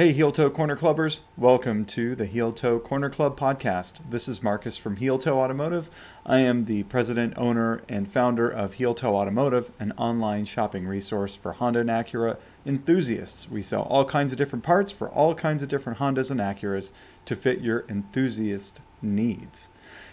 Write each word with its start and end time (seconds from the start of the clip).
Hey, 0.00 0.12
Heel 0.12 0.32
Toe 0.32 0.48
Corner 0.48 0.78
Clubbers. 0.78 1.20
Welcome 1.36 1.84
to 1.84 2.14
the 2.14 2.24
Heel 2.24 2.52
Toe 2.52 2.78
Corner 2.78 3.10
Club 3.10 3.38
podcast. 3.38 4.00
This 4.08 4.28
is 4.28 4.42
Marcus 4.42 4.78
from 4.78 4.96
Heel 4.96 5.18
Toe 5.18 5.38
Automotive. 5.38 5.90
I 6.24 6.38
am 6.38 6.64
the 6.64 6.84
president, 6.84 7.34
owner, 7.36 7.82
and 7.86 8.10
founder 8.10 8.48
of 8.48 8.72
Heel 8.72 8.94
Toe 8.94 9.14
Automotive, 9.14 9.72
an 9.78 9.92
online 9.98 10.46
shopping 10.46 10.86
resource 10.86 11.36
for 11.36 11.52
Honda 11.52 11.80
and 11.80 11.90
Acura 11.90 12.38
enthusiasts. 12.64 13.50
We 13.50 13.60
sell 13.60 13.82
all 13.82 14.06
kinds 14.06 14.32
of 14.32 14.38
different 14.38 14.64
parts 14.64 14.90
for 14.90 15.10
all 15.10 15.34
kinds 15.34 15.62
of 15.62 15.68
different 15.68 15.98
Hondas 15.98 16.30
and 16.30 16.40
Acuras 16.40 16.92
to 17.26 17.36
fit 17.36 17.60
your 17.60 17.84
enthusiast 17.86 18.80
needs. 19.02 19.68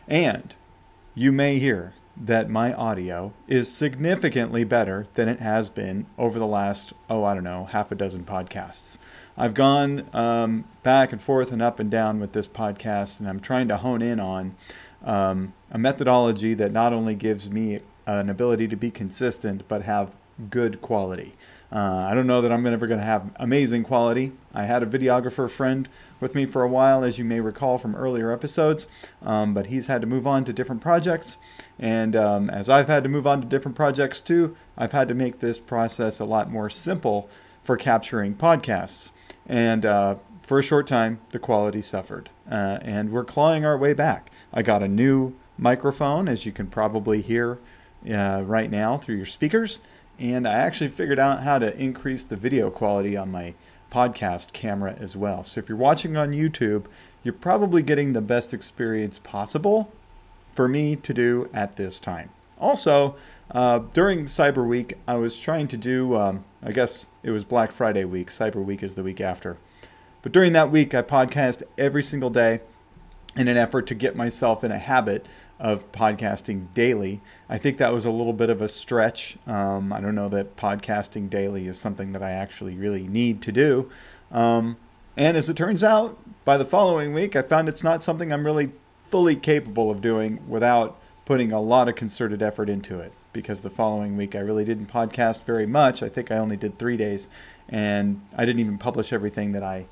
And 0.06 0.54
you 1.16 1.32
may 1.32 1.60
hear 1.60 1.94
that 2.20 2.50
my 2.50 2.74
audio 2.74 3.32
is 3.48 3.72
significantly 3.72 4.64
better 4.64 5.06
than 5.14 5.30
it 5.30 5.40
has 5.40 5.70
been 5.70 6.08
over 6.18 6.40
the 6.40 6.48
last, 6.48 6.94
oh, 7.10 7.24
I 7.24 7.36
don't 7.36 7.44
know, 7.44 7.66
half 7.66 7.92
a 7.92 7.96
dozen 7.96 8.24
podcasts. 8.24 8.98
I've 9.38 9.54
gone 9.54 10.10
um, 10.14 10.66
back 10.82 11.12
and 11.12 11.22
forth 11.22 11.52
and 11.52 11.62
up 11.62 11.80
and 11.80 11.92
down 11.92 12.20
with 12.20 12.34
this 12.34 12.48
podcast, 12.48 13.20
and 13.20 13.30
I'm 13.30 13.40
trying 13.40 13.68
to 13.68 13.78
hone 13.78 14.02
in 14.02 14.20
on 14.20 14.56
um, 15.04 15.54
a 15.70 15.78
methodology 15.78 16.56
that 16.56 16.72
not 16.72 16.92
only 16.92 17.14
gives 17.14 17.50
me 17.50 17.80
an 18.08 18.30
ability 18.30 18.68
to 18.70 18.76
be 18.76 18.90
consistent, 18.90 19.68
but 19.68 19.84
have 19.84 20.16
good 20.50 20.82
quality. 20.82 21.36
Uh, 21.72 22.08
I 22.10 22.16
don't 22.16 22.28
know 22.28 22.42
that 22.42 22.52
I'm 22.52 22.66
ever 22.66 22.88
going 22.88 23.00
to 23.00 23.06
have 23.06 23.30
amazing 23.36 23.84
quality. 23.84 24.32
I 24.54 24.64
had 24.64 24.82
a 24.82 24.86
videographer 24.86 25.50
friend 25.50 25.90
with 26.20 26.34
me 26.34 26.46
for 26.46 26.64
a 26.64 26.70
while, 26.70 27.04
as 27.04 27.20
you 27.20 27.26
may 27.26 27.42
recall 27.42 27.78
from 27.78 27.96
earlier 27.96 28.32
episodes, 28.32 28.88
um, 29.22 29.54
but 29.54 29.68
he's 29.68 29.88
had 29.88 30.02
to 30.02 30.08
move 30.08 30.26
on 30.26 30.46
to 30.46 30.54
different 30.54 30.82
projects. 30.82 31.38
And 31.78 32.16
um, 32.16 32.50
as 32.50 32.70
I've 32.70 32.88
had 32.88 33.04
to 33.04 33.10
move 33.10 33.28
on 33.28 33.42
to 33.42 33.48
different 33.48 33.76
projects 33.76 34.22
too, 34.22 34.56
I've 34.78 34.94
had 34.94 35.08
to 35.10 35.14
make 35.14 35.40
this 35.40 35.60
process 35.60 36.20
a 36.20 36.26
lot 36.26 36.50
more 36.50 36.70
simple 36.70 37.30
for 37.62 37.76
capturing 37.76 38.34
podcasts. 38.34 39.12
And 39.48 39.86
uh, 39.86 40.16
for 40.42 40.60
a 40.60 40.64
short 40.64 40.88
time, 40.88 41.20
the 41.30 41.40
quality 41.40 41.82
suffered. 41.82 42.30
Uh, 42.50 42.80
and 42.82 43.12
we're 43.12 43.26
clawing 43.26 43.66
our 43.66 43.78
way 43.78 43.94
back. 43.94 44.30
I 44.54 44.62
got 44.62 44.84
a 44.84 44.88
new 44.88 45.34
microphone, 45.58 46.28
as 46.28 46.46
you 46.46 46.52
can 46.52 46.68
probably 46.68 47.22
hear 47.22 47.60
uh, 48.10 48.44
right 48.46 48.70
now 48.70 48.98
through 48.98 49.16
your 49.16 49.26
speakers. 49.26 49.80
And 50.20 50.48
I 50.48 50.54
actually 50.54 50.90
figured 50.90 51.20
out 51.20 51.44
how 51.44 51.60
to 51.60 51.76
increase 51.78 52.24
the 52.24 52.36
video 52.36 52.70
quality 52.70 53.16
on 53.16 53.32
my 53.32 53.54
podcast 53.92 54.52
camera 54.54 54.96
as 55.00 55.16
well. 55.16 55.44
So 55.44 55.60
if 55.60 55.70
you're 55.70 55.78
watching 55.78 56.18
on 56.18 56.32
YouTube, 56.32 56.86
you're 57.24 57.34
probably 57.34 57.82
getting 57.82 58.14
the 58.14 58.22
best 58.22 58.54
experience 58.54 59.20
possible 59.20 59.92
for 60.54 60.68
me 60.68 60.96
to 60.96 61.14
do 61.14 61.50
at 61.54 61.76
this 61.76 62.00
time. 62.00 62.30
Also, 62.60 63.16
uh, 63.52 63.80
during 63.94 64.26
Cyber 64.26 64.68
Week, 64.68 64.96
I 65.08 65.16
was 65.16 65.40
trying 65.40 65.68
to 65.70 65.78
do, 65.78 66.16
um, 66.18 66.46
I 66.62 66.72
guess 66.72 67.08
it 67.24 67.32
was 67.32 67.44
Black 67.44 67.72
Friday 67.72 68.04
week. 68.04 68.30
Cyber 68.30 68.64
Week 68.64 68.84
is 68.84 68.96
the 68.96 69.04
week 69.04 69.22
after. 69.22 69.58
But 70.22 70.32
during 70.32 70.54
that 70.54 70.72
week, 70.72 70.94
I 70.94 71.02
podcast 71.02 71.64
every 71.78 72.04
single 72.04 72.30
day 72.30 72.62
in 73.38 73.48
an 73.48 73.56
effort 73.58 73.88
to 73.88 73.96
get 73.96 74.16
myself 74.16 74.64
in 74.64 74.72
a 74.72 74.80
habit 74.80 75.26
of 75.60 75.92
podcasting 75.92 76.74
daily. 76.74 77.22
I 77.50 77.58
think 77.58 77.78
that 77.78 77.94
was 77.94 78.06
a 78.06 78.12
little 78.12 78.34
bit 78.34 78.50
of 78.50 78.62
a 78.62 78.68
stretch. 78.68 79.38
Um, 79.48 79.94
I 79.94 80.02
don't 80.02 80.16
know 80.16 80.30
that 80.30 80.58
podcasting 80.58 81.30
daily 81.30 81.68
is 81.68 81.80
something 81.80 82.14
that 82.14 82.24
I 82.24 82.32
actually 82.32 82.76
really 82.76 83.08
need 83.08 83.42
to 83.44 83.52
do. 83.52 83.90
Um, 84.32 84.78
and 85.16 85.38
as 85.38 85.50
it 85.50 85.56
turns 85.56 85.84
out, 85.84 86.20
by 86.46 86.58
the 86.58 86.66
following 86.66 87.14
week, 87.14 87.36
I 87.36 87.42
found 87.42 87.70
it's 87.70 87.84
not 87.84 88.04
something 88.04 88.32
I'm 88.32 88.46
really 88.46 88.72
fully 89.10 89.36
capable 89.36 89.90
of 89.90 90.02
doing 90.02 90.40
without 90.48 91.00
putting 91.28 91.52
a 91.52 91.60
lot 91.60 91.90
of 91.90 91.96
concerted 91.96 92.42
effort 92.42 92.70
into 92.70 93.02
it. 93.02 93.12
Because 93.34 93.60
the 93.60 93.70
following 93.70 94.16
week, 94.16 94.34
I 94.34 94.40
really 94.40 94.64
didn't 94.64 94.88
podcast 94.88 95.44
very 95.44 95.68
much. 95.68 96.02
I 96.02 96.08
think 96.08 96.32
I 96.32 96.38
only 96.38 96.56
did 96.56 96.80
three 96.80 96.96
days, 96.96 97.28
and 97.68 98.22
I 98.38 98.46
didn't 98.46 98.62
even 98.62 98.78
publish 98.78 99.12
everything 99.12 99.52
that 99.52 99.62
I 99.62 99.88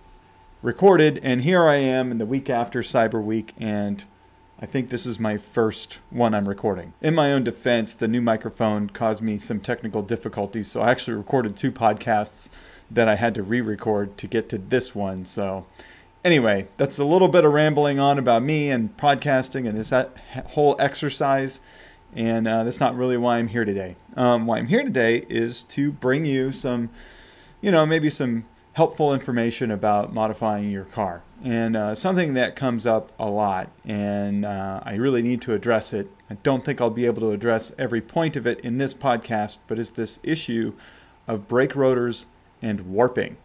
recorded, 0.62 1.20
and 1.22 1.42
here 1.42 1.66
I 1.66 1.76
am 1.76 2.10
in 2.10 2.20
the 2.20 2.26
week 2.26 2.50
after 2.50 2.80
Cyber 2.80 3.22
Week, 3.22 3.54
and 3.58 4.06
I 4.62 4.66
think 4.66 4.90
this 4.90 5.06
is 5.06 5.20
my 5.20 5.36
first 5.36 6.00
one 6.10 6.34
I'm 6.34 6.48
recording. 6.48 6.94
In 7.02 7.14
my 7.14 7.34
own 7.34 7.44
defense, 7.44 7.94
the 7.94 8.08
new 8.08 8.22
microphone 8.22 8.90
caused 8.90 9.22
me 9.22 9.38
some 9.38 9.60
technical 9.60 10.02
difficulties, 10.04 10.70
so 10.70 10.84
I 10.84 10.92
actually 10.92 11.18
recorded 11.18 11.58
two 11.58 11.72
podcasts 11.74 12.48
that 12.90 13.10
I 13.10 13.16
had 13.16 13.36
to 13.36 13.44
re 13.44 13.60
record 13.60 14.18
to 14.20 14.28
get 14.28 14.48
to 14.50 14.58
this 14.58 14.96
one. 14.96 15.26
So, 15.26 15.66
anyway, 16.26 16.68
that's 16.76 16.98
a 16.98 17.06
little 17.06 17.30
bit 17.30 17.46
of 17.46 17.54
rambling 17.54 18.00
on 18.00 18.20
about 18.20 18.44
me 18.44 18.70
and 18.70 18.98
podcasting 18.98 19.70
and 19.70 19.78
this 19.78 19.94
whole 20.48 20.76
exercise. 20.80 21.62
And 22.14 22.48
uh, 22.48 22.64
that's 22.64 22.80
not 22.80 22.96
really 22.96 23.18
why 23.18 23.38
I'm 23.38 23.48
here 23.48 23.64
today. 23.64 23.96
Um, 24.18 24.46
why 24.46 24.58
I'm 24.58 24.68
here 24.68 24.84
today 24.84 25.26
is 25.30 25.64
to 25.64 25.92
bring 25.92 26.26
you 26.26 26.52
some, 26.52 26.90
you 27.62 27.72
know, 27.72 27.86
maybe 27.86 28.10
some 28.10 28.46
helpful 28.74 29.14
information 29.14 29.72
about 29.72 30.14
modifying 30.14 30.70
your 30.70 30.86
car. 30.86 31.22
And 31.44 31.78
uh, 31.78 31.96
something 31.96 32.34
that 32.34 32.56
comes 32.56 32.86
up 32.86 33.12
a 33.20 33.28
lot, 33.28 33.70
and 33.86 34.46
uh, 34.46 34.82
I 34.84 34.96
really 34.96 35.22
need 35.22 35.42
to 35.44 35.54
address 35.54 35.94
it. 35.94 36.10
I 36.30 36.36
don't 36.36 36.66
think 36.66 36.82
I'll 36.82 36.90
be 36.90 37.06
able 37.06 37.22
to 37.22 37.32
address 37.32 37.74
every 37.78 38.02
point 38.02 38.36
of 38.36 38.48
it 38.48 38.60
in 38.62 38.78
this 38.78 38.94
podcast, 38.94 39.60
but 39.68 39.78
is 39.78 39.92
this 39.92 40.20
issue 40.24 40.74
of 41.28 41.48
brake 41.48 41.76
rotors 41.76 42.26
and 42.62 42.82
warping. 42.82 43.38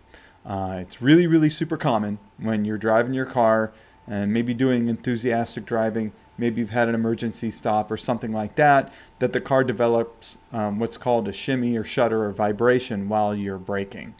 Uh, 0.44 0.78
it's 0.80 1.02
really, 1.02 1.26
really 1.26 1.50
super 1.50 1.76
common 1.76 2.18
when 2.38 2.64
you're 2.64 2.78
driving 2.78 3.14
your 3.14 3.26
car 3.26 3.72
and 4.06 4.32
maybe 4.32 4.54
doing 4.54 4.88
enthusiastic 4.88 5.66
driving. 5.66 6.12
Maybe 6.38 6.60
you've 6.60 6.70
had 6.70 6.88
an 6.88 6.94
emergency 6.94 7.50
stop 7.50 7.90
or 7.90 7.96
something 7.96 8.32
like 8.32 8.56
that, 8.56 8.92
that 9.18 9.32
the 9.32 9.40
car 9.40 9.62
develops 9.62 10.38
um, 10.52 10.78
what's 10.78 10.96
called 10.96 11.28
a 11.28 11.32
shimmy 11.32 11.76
or 11.76 11.84
shudder 11.84 12.24
or 12.24 12.32
vibration 12.32 13.08
while 13.08 13.34
you're 13.34 13.58
braking. 13.58 14.14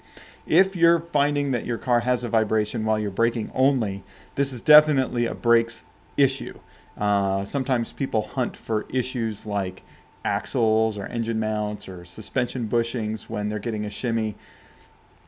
If 0.46 0.76
you're 0.76 1.00
finding 1.00 1.52
that 1.52 1.64
your 1.64 1.78
car 1.78 2.00
has 2.00 2.24
a 2.24 2.28
vibration 2.28 2.84
while 2.84 2.98
you're 2.98 3.10
braking 3.10 3.50
only, 3.54 4.02
this 4.34 4.52
is 4.52 4.60
definitely 4.60 5.24
a 5.24 5.34
brakes 5.34 5.84
issue. 6.16 6.58
Uh, 6.98 7.44
sometimes 7.44 7.92
people 7.92 8.22
hunt 8.22 8.56
for 8.56 8.86
issues 8.90 9.46
like 9.46 9.82
axles 10.24 10.98
or 10.98 11.06
engine 11.06 11.40
mounts 11.40 11.88
or 11.88 12.04
suspension 12.04 12.68
bushings 12.68 13.22
when 13.22 13.48
they're 13.48 13.58
getting 13.58 13.86
a 13.86 13.90
shimmy. 13.90 14.36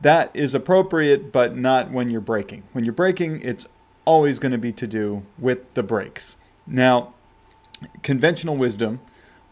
That 0.01 0.31
is 0.33 0.53
appropriate, 0.53 1.31
but 1.31 1.55
not 1.55 1.91
when 1.91 2.09
you're 2.09 2.21
braking. 2.21 2.63
When 2.73 2.83
you're 2.83 2.93
braking, 2.93 3.41
it's 3.41 3.67
always 4.05 4.39
going 4.39 4.51
to 4.51 4.57
be 4.57 4.71
to 4.73 4.87
do 4.87 5.25
with 5.37 5.73
the 5.75 5.83
brakes. 5.83 6.35
Now, 6.67 7.13
conventional 8.01 8.57
wisdom, 8.57 8.99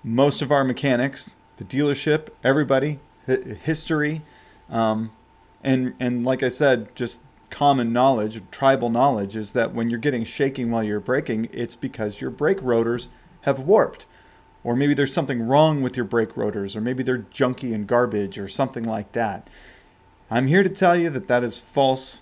most 0.03 0.41
of 0.41 0.51
our 0.51 0.63
mechanics, 0.63 1.35
the 1.57 1.63
dealership, 1.63 2.29
everybody, 2.43 2.99
history, 3.27 4.21
um, 4.69 5.11
and 5.63 5.93
and 5.99 6.25
like 6.25 6.41
I 6.41 6.49
said, 6.49 6.95
just 6.95 7.19
common 7.49 7.93
knowledge, 7.93 8.41
tribal 8.49 8.89
knowledge, 8.89 9.35
is 9.35 9.53
that 9.53 9.73
when 9.73 9.89
you're 9.89 9.99
getting 9.99 10.23
shaking 10.23 10.71
while 10.71 10.83
you're 10.83 10.99
braking, 10.99 11.49
it's 11.51 11.75
because 11.75 12.21
your 12.21 12.31
brake 12.31 12.59
rotors 12.61 13.09
have 13.41 13.59
warped. 13.59 14.05
Or 14.63 14.75
maybe 14.75 14.93
there's 14.93 15.13
something 15.13 15.41
wrong 15.41 15.81
with 15.81 15.97
your 15.97 16.05
brake 16.05 16.37
rotors, 16.37 16.75
or 16.75 16.81
maybe 16.81 17.03
they're 17.03 17.25
junky 17.33 17.73
and 17.73 17.87
garbage, 17.87 18.39
or 18.39 18.47
something 18.47 18.83
like 18.83 19.11
that. 19.11 19.49
I'm 20.33 20.47
here 20.47 20.63
to 20.63 20.69
tell 20.69 20.95
you 20.95 21.09
that 21.09 21.27
that 21.27 21.43
is 21.43 21.59
false 21.59 22.21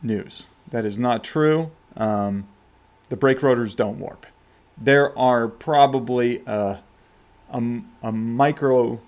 news. 0.00 0.48
That 0.70 0.86
is 0.86 0.98
not 0.98 1.22
true. 1.22 1.70
Um, 1.98 2.48
the 3.10 3.16
brake 3.16 3.42
rotors 3.42 3.74
don't 3.74 3.98
warp. 3.98 4.24
There 4.78 5.16
are 5.18 5.48
probably 5.48 6.42
a, 6.46 6.80
a, 7.50 7.62
a 8.02 8.10
micro 8.10 9.00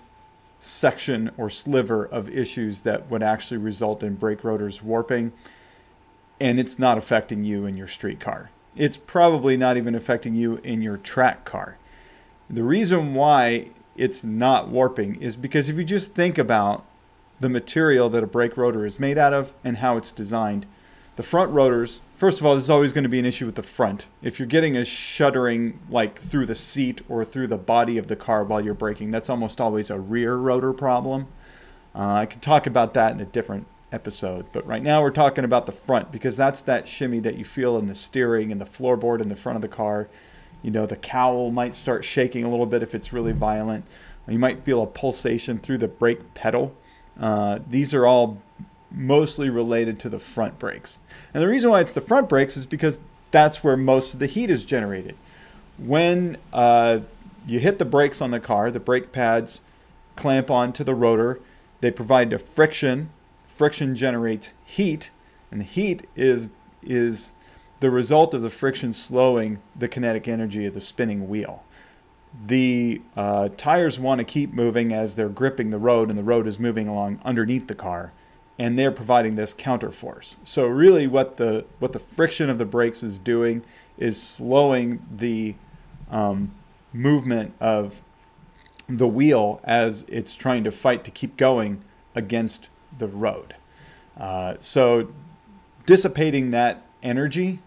section 0.59 1.31
or 1.37 1.49
sliver 1.49 2.05
of 2.05 2.29
issues 2.29 2.81
that 2.81 3.09
would 3.09 3.23
actually 3.23 3.57
result 3.57 4.03
in 4.03 4.13
brake 4.13 4.43
rotors 4.43 4.83
warping, 4.83 5.33
and 6.39 6.59
it's 6.59 6.77
not 6.77 6.99
affecting 6.99 7.43
you 7.43 7.65
in 7.65 7.75
your 7.75 7.87
street 7.87 8.19
car. 8.19 8.51
It's 8.75 8.95
probably 8.95 9.57
not 9.57 9.75
even 9.75 9.95
affecting 9.95 10.35
you 10.35 10.57
in 10.57 10.83
your 10.83 10.97
track 10.97 11.45
car. 11.45 11.79
The 12.47 12.63
reason 12.63 13.15
why 13.15 13.69
it's 13.95 14.23
not 14.23 14.67
warping 14.67 15.19
is 15.19 15.35
because 15.35 15.67
if 15.67 15.77
you 15.77 15.83
just 15.83 16.13
think 16.13 16.37
about 16.37 16.85
the 17.39 17.49
material 17.49 18.09
that 18.09 18.23
a 18.23 18.27
brake 18.27 18.57
rotor 18.57 18.85
is 18.85 18.99
made 18.99 19.17
out 19.17 19.33
of 19.33 19.53
and 19.63 19.77
how 19.77 19.97
it's 19.97 20.11
designed, 20.11 20.65
the 21.15 21.23
front 21.23 21.51
rotors, 21.51 22.01
first 22.15 22.39
of 22.39 22.45
all, 22.45 22.55
there's 22.55 22.69
always 22.69 22.91
going 22.91 23.03
to 23.03 23.09
be 23.09 23.19
an 23.19 23.25
issue 23.25 23.45
with 23.45 23.55
the 23.55 23.63
front. 23.63 24.07
If 24.21 24.37
you're 24.37 24.47
getting 24.47 24.75
a 24.75 24.83
shuddering 24.83 25.79
like 25.89 26.19
through 26.19 26.45
the 26.45 26.55
seat 26.55 27.01
or 27.07 27.23
through 27.23 27.47
the 27.47 27.57
body 27.57 27.97
of 27.97 28.07
the 28.07 28.17
car 28.17 28.43
while 28.43 28.59
you're 28.59 28.73
braking, 28.73 29.11
that's 29.11 29.29
almost 29.29 29.61
always 29.61 29.89
a 29.89 29.99
rear 29.99 30.35
rotor 30.35 30.73
problem. 30.73 31.27
Uh, 31.93 32.13
I 32.13 32.25
can 32.25 32.41
talk 32.41 32.67
about 32.67 32.93
that 32.95 33.13
in 33.13 33.21
a 33.21 33.25
different 33.25 33.67
episode, 33.93 34.47
but 34.51 34.67
right 34.67 34.83
now 34.83 35.01
we're 35.01 35.11
talking 35.11 35.45
about 35.45 35.65
the 35.65 35.71
front 35.71 36.11
because 36.11 36.35
that's 36.35 36.59
that 36.61 36.85
shimmy 36.85 37.19
that 37.21 37.37
you 37.37 37.45
feel 37.45 37.77
in 37.77 37.85
the 37.85 37.95
steering 37.95 38.51
and 38.51 38.59
the 38.59 38.65
floorboard 38.65 39.21
in 39.21 39.29
the 39.29 39.35
front 39.35 39.55
of 39.55 39.61
the 39.61 39.69
car. 39.69 40.09
You 40.61 40.71
know, 40.71 40.85
the 40.85 40.97
cowl 40.97 41.51
might 41.51 41.75
start 41.75 42.03
shaking 42.03 42.43
a 42.43 42.49
little 42.49 42.65
bit 42.65 42.83
if 42.83 42.93
it's 42.93 43.13
really 43.13 43.31
violent. 43.31 43.85
You 44.27 44.39
might 44.39 44.65
feel 44.65 44.81
a 44.81 44.87
pulsation 44.87 45.59
through 45.59 45.77
the 45.77 45.87
brake 45.87 46.33
pedal. 46.33 46.75
Uh, 47.19 47.59
these 47.69 47.93
are 47.93 48.05
all 48.05 48.41
mostly 48.91 49.49
related 49.49 49.99
to 49.99 50.09
the 50.09 50.19
front 50.19 50.59
brakes. 50.59 50.99
And 51.33 51.43
the 51.43 51.47
reason 51.47 51.69
why 51.69 51.81
it's 51.81 51.93
the 51.93 52.01
front 52.01 52.29
brakes 52.29 52.55
is 52.55 52.65
because 52.65 52.99
that's 53.31 53.63
where 53.63 53.75
most 53.75 54.13
of 54.13 54.19
the 54.19 54.27
heat 54.27 54.49
is 54.49 54.63
generated. 54.63 55.15
When 55.77 56.37
uh, 56.53 56.99
you 57.45 57.59
hit 57.59 57.79
the 57.79 57.85
brakes 57.85 58.21
on 58.21 58.31
the 58.31 58.39
car, 58.39 58.71
the 58.71 58.79
brake 58.79 59.11
pads 59.11 59.61
clamp 60.15 60.49
onto 60.49 60.83
the 60.83 60.95
rotor. 60.95 61.39
They 61.81 61.91
provide 61.91 62.29
the 62.29 62.39
friction. 62.39 63.09
Friction 63.45 63.95
generates 63.95 64.53
heat, 64.63 65.11
And 65.51 65.61
the 65.61 65.65
heat 65.65 66.07
is 66.15 66.47
is 66.81 67.33
the 67.79 67.89
result 67.89 68.33
of 68.33 68.41
the 68.41 68.49
friction 68.49 68.93
slowing 68.93 69.59
the 69.75 69.87
kinetic 69.87 70.27
energy 70.27 70.65
of 70.65 70.73
the 70.73 70.81
spinning 70.81 71.27
wheel. 71.27 71.64
The 72.47 73.01
uh, 73.15 73.49
tires 73.57 73.99
want 73.99 74.19
to 74.19 74.25
keep 74.25 74.53
moving 74.53 74.91
as 74.91 75.15
they're 75.15 75.29
gripping 75.29 75.69
the 75.69 75.77
road, 75.77 76.09
and 76.09 76.17
the 76.17 76.23
road 76.23 76.47
is 76.47 76.59
moving 76.59 76.87
along 76.87 77.19
underneath 77.23 77.67
the 77.67 77.75
car, 77.75 78.11
and 78.59 78.77
they're 78.77 78.91
providing 78.91 79.35
this 79.35 79.53
counterforce. 79.53 80.37
So 80.43 80.67
really, 80.67 81.07
what 81.07 81.37
the 81.37 81.65
what 81.79 81.93
the 81.93 81.99
friction 81.99 82.49
of 82.49 82.57
the 82.57 82.65
brakes 82.65 83.03
is 83.03 83.19
doing 83.19 83.63
is 83.97 84.21
slowing 84.21 85.05
the 85.09 85.55
um, 86.11 86.51
movement 86.93 87.53
of 87.59 88.01
the 88.87 89.07
wheel 89.07 89.59
as 89.63 90.05
it's 90.07 90.35
trying 90.35 90.63
to 90.63 90.71
fight 90.71 91.03
to 91.05 91.11
keep 91.11 91.37
going 91.37 91.83
against 92.13 92.69
the 92.97 93.07
road. 93.07 93.55
Uh, 94.17 94.55
so 94.59 95.11
dissipating 95.85 96.51
that 96.51 96.83
energy, 97.03 97.59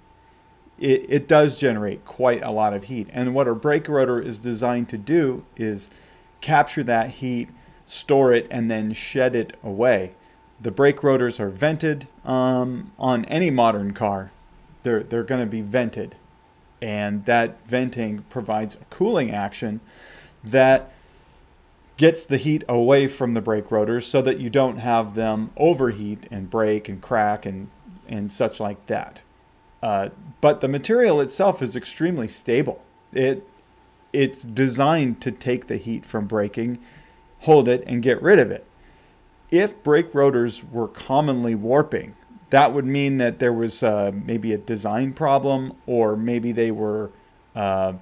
it, 0.78 1.06
it 1.08 1.28
does 1.28 1.58
generate 1.58 2.04
quite 2.04 2.42
a 2.42 2.50
lot 2.50 2.72
of 2.72 2.84
heat. 2.84 3.08
And 3.12 3.34
what 3.34 3.48
a 3.48 3.54
brake 3.54 3.88
rotor 3.88 4.20
is 4.20 4.38
designed 4.38 4.88
to 4.90 4.98
do 4.98 5.44
is 5.56 5.90
capture 6.40 6.84
that 6.84 7.10
heat, 7.10 7.48
store 7.86 8.32
it, 8.32 8.46
and 8.50 8.70
then 8.70 8.92
shed 8.92 9.34
it 9.34 9.56
away. 9.62 10.14
The 10.60 10.70
brake 10.70 11.02
rotors 11.02 11.38
are 11.40 11.50
vented 11.50 12.08
um, 12.24 12.92
on 12.98 13.24
any 13.26 13.50
modern 13.50 13.92
car. 13.92 14.30
They're, 14.82 15.02
they're 15.02 15.24
going 15.24 15.40
to 15.40 15.50
be 15.50 15.60
vented. 15.60 16.16
And 16.80 17.24
that 17.24 17.66
venting 17.66 18.24
provides 18.30 18.76
a 18.76 18.84
cooling 18.90 19.30
action 19.30 19.80
that 20.44 20.92
gets 21.96 22.24
the 22.24 22.36
heat 22.36 22.62
away 22.68 23.08
from 23.08 23.34
the 23.34 23.40
brake 23.40 23.72
rotors 23.72 24.06
so 24.06 24.22
that 24.22 24.38
you 24.38 24.48
don't 24.48 24.78
have 24.78 25.14
them 25.14 25.50
overheat 25.56 26.26
and 26.30 26.48
break 26.48 26.88
and 26.88 27.02
crack 27.02 27.44
and, 27.44 27.68
and 28.06 28.32
such 28.32 28.60
like 28.60 28.86
that. 28.86 29.22
Uh, 29.82 30.08
but 30.40 30.60
the 30.60 30.68
material 30.68 31.20
itself 31.20 31.62
is 31.62 31.76
extremely 31.76 32.28
stable. 32.28 32.82
It 33.12 33.46
it's 34.12 34.42
designed 34.42 35.20
to 35.20 35.30
take 35.30 35.66
the 35.66 35.76
heat 35.76 36.06
from 36.06 36.26
braking, 36.26 36.78
hold 37.40 37.68
it, 37.68 37.84
and 37.86 38.02
get 38.02 38.20
rid 38.22 38.38
of 38.38 38.50
it. 38.50 38.64
If 39.50 39.82
brake 39.82 40.14
rotors 40.14 40.64
were 40.64 40.88
commonly 40.88 41.54
warping, 41.54 42.14
that 42.50 42.72
would 42.72 42.86
mean 42.86 43.18
that 43.18 43.38
there 43.38 43.52
was 43.52 43.82
uh, 43.82 44.12
maybe 44.14 44.52
a 44.52 44.58
design 44.58 45.12
problem, 45.12 45.74
or 45.86 46.16
maybe 46.16 46.52
they 46.52 46.70
were 46.70 47.10
uh, 47.54 47.94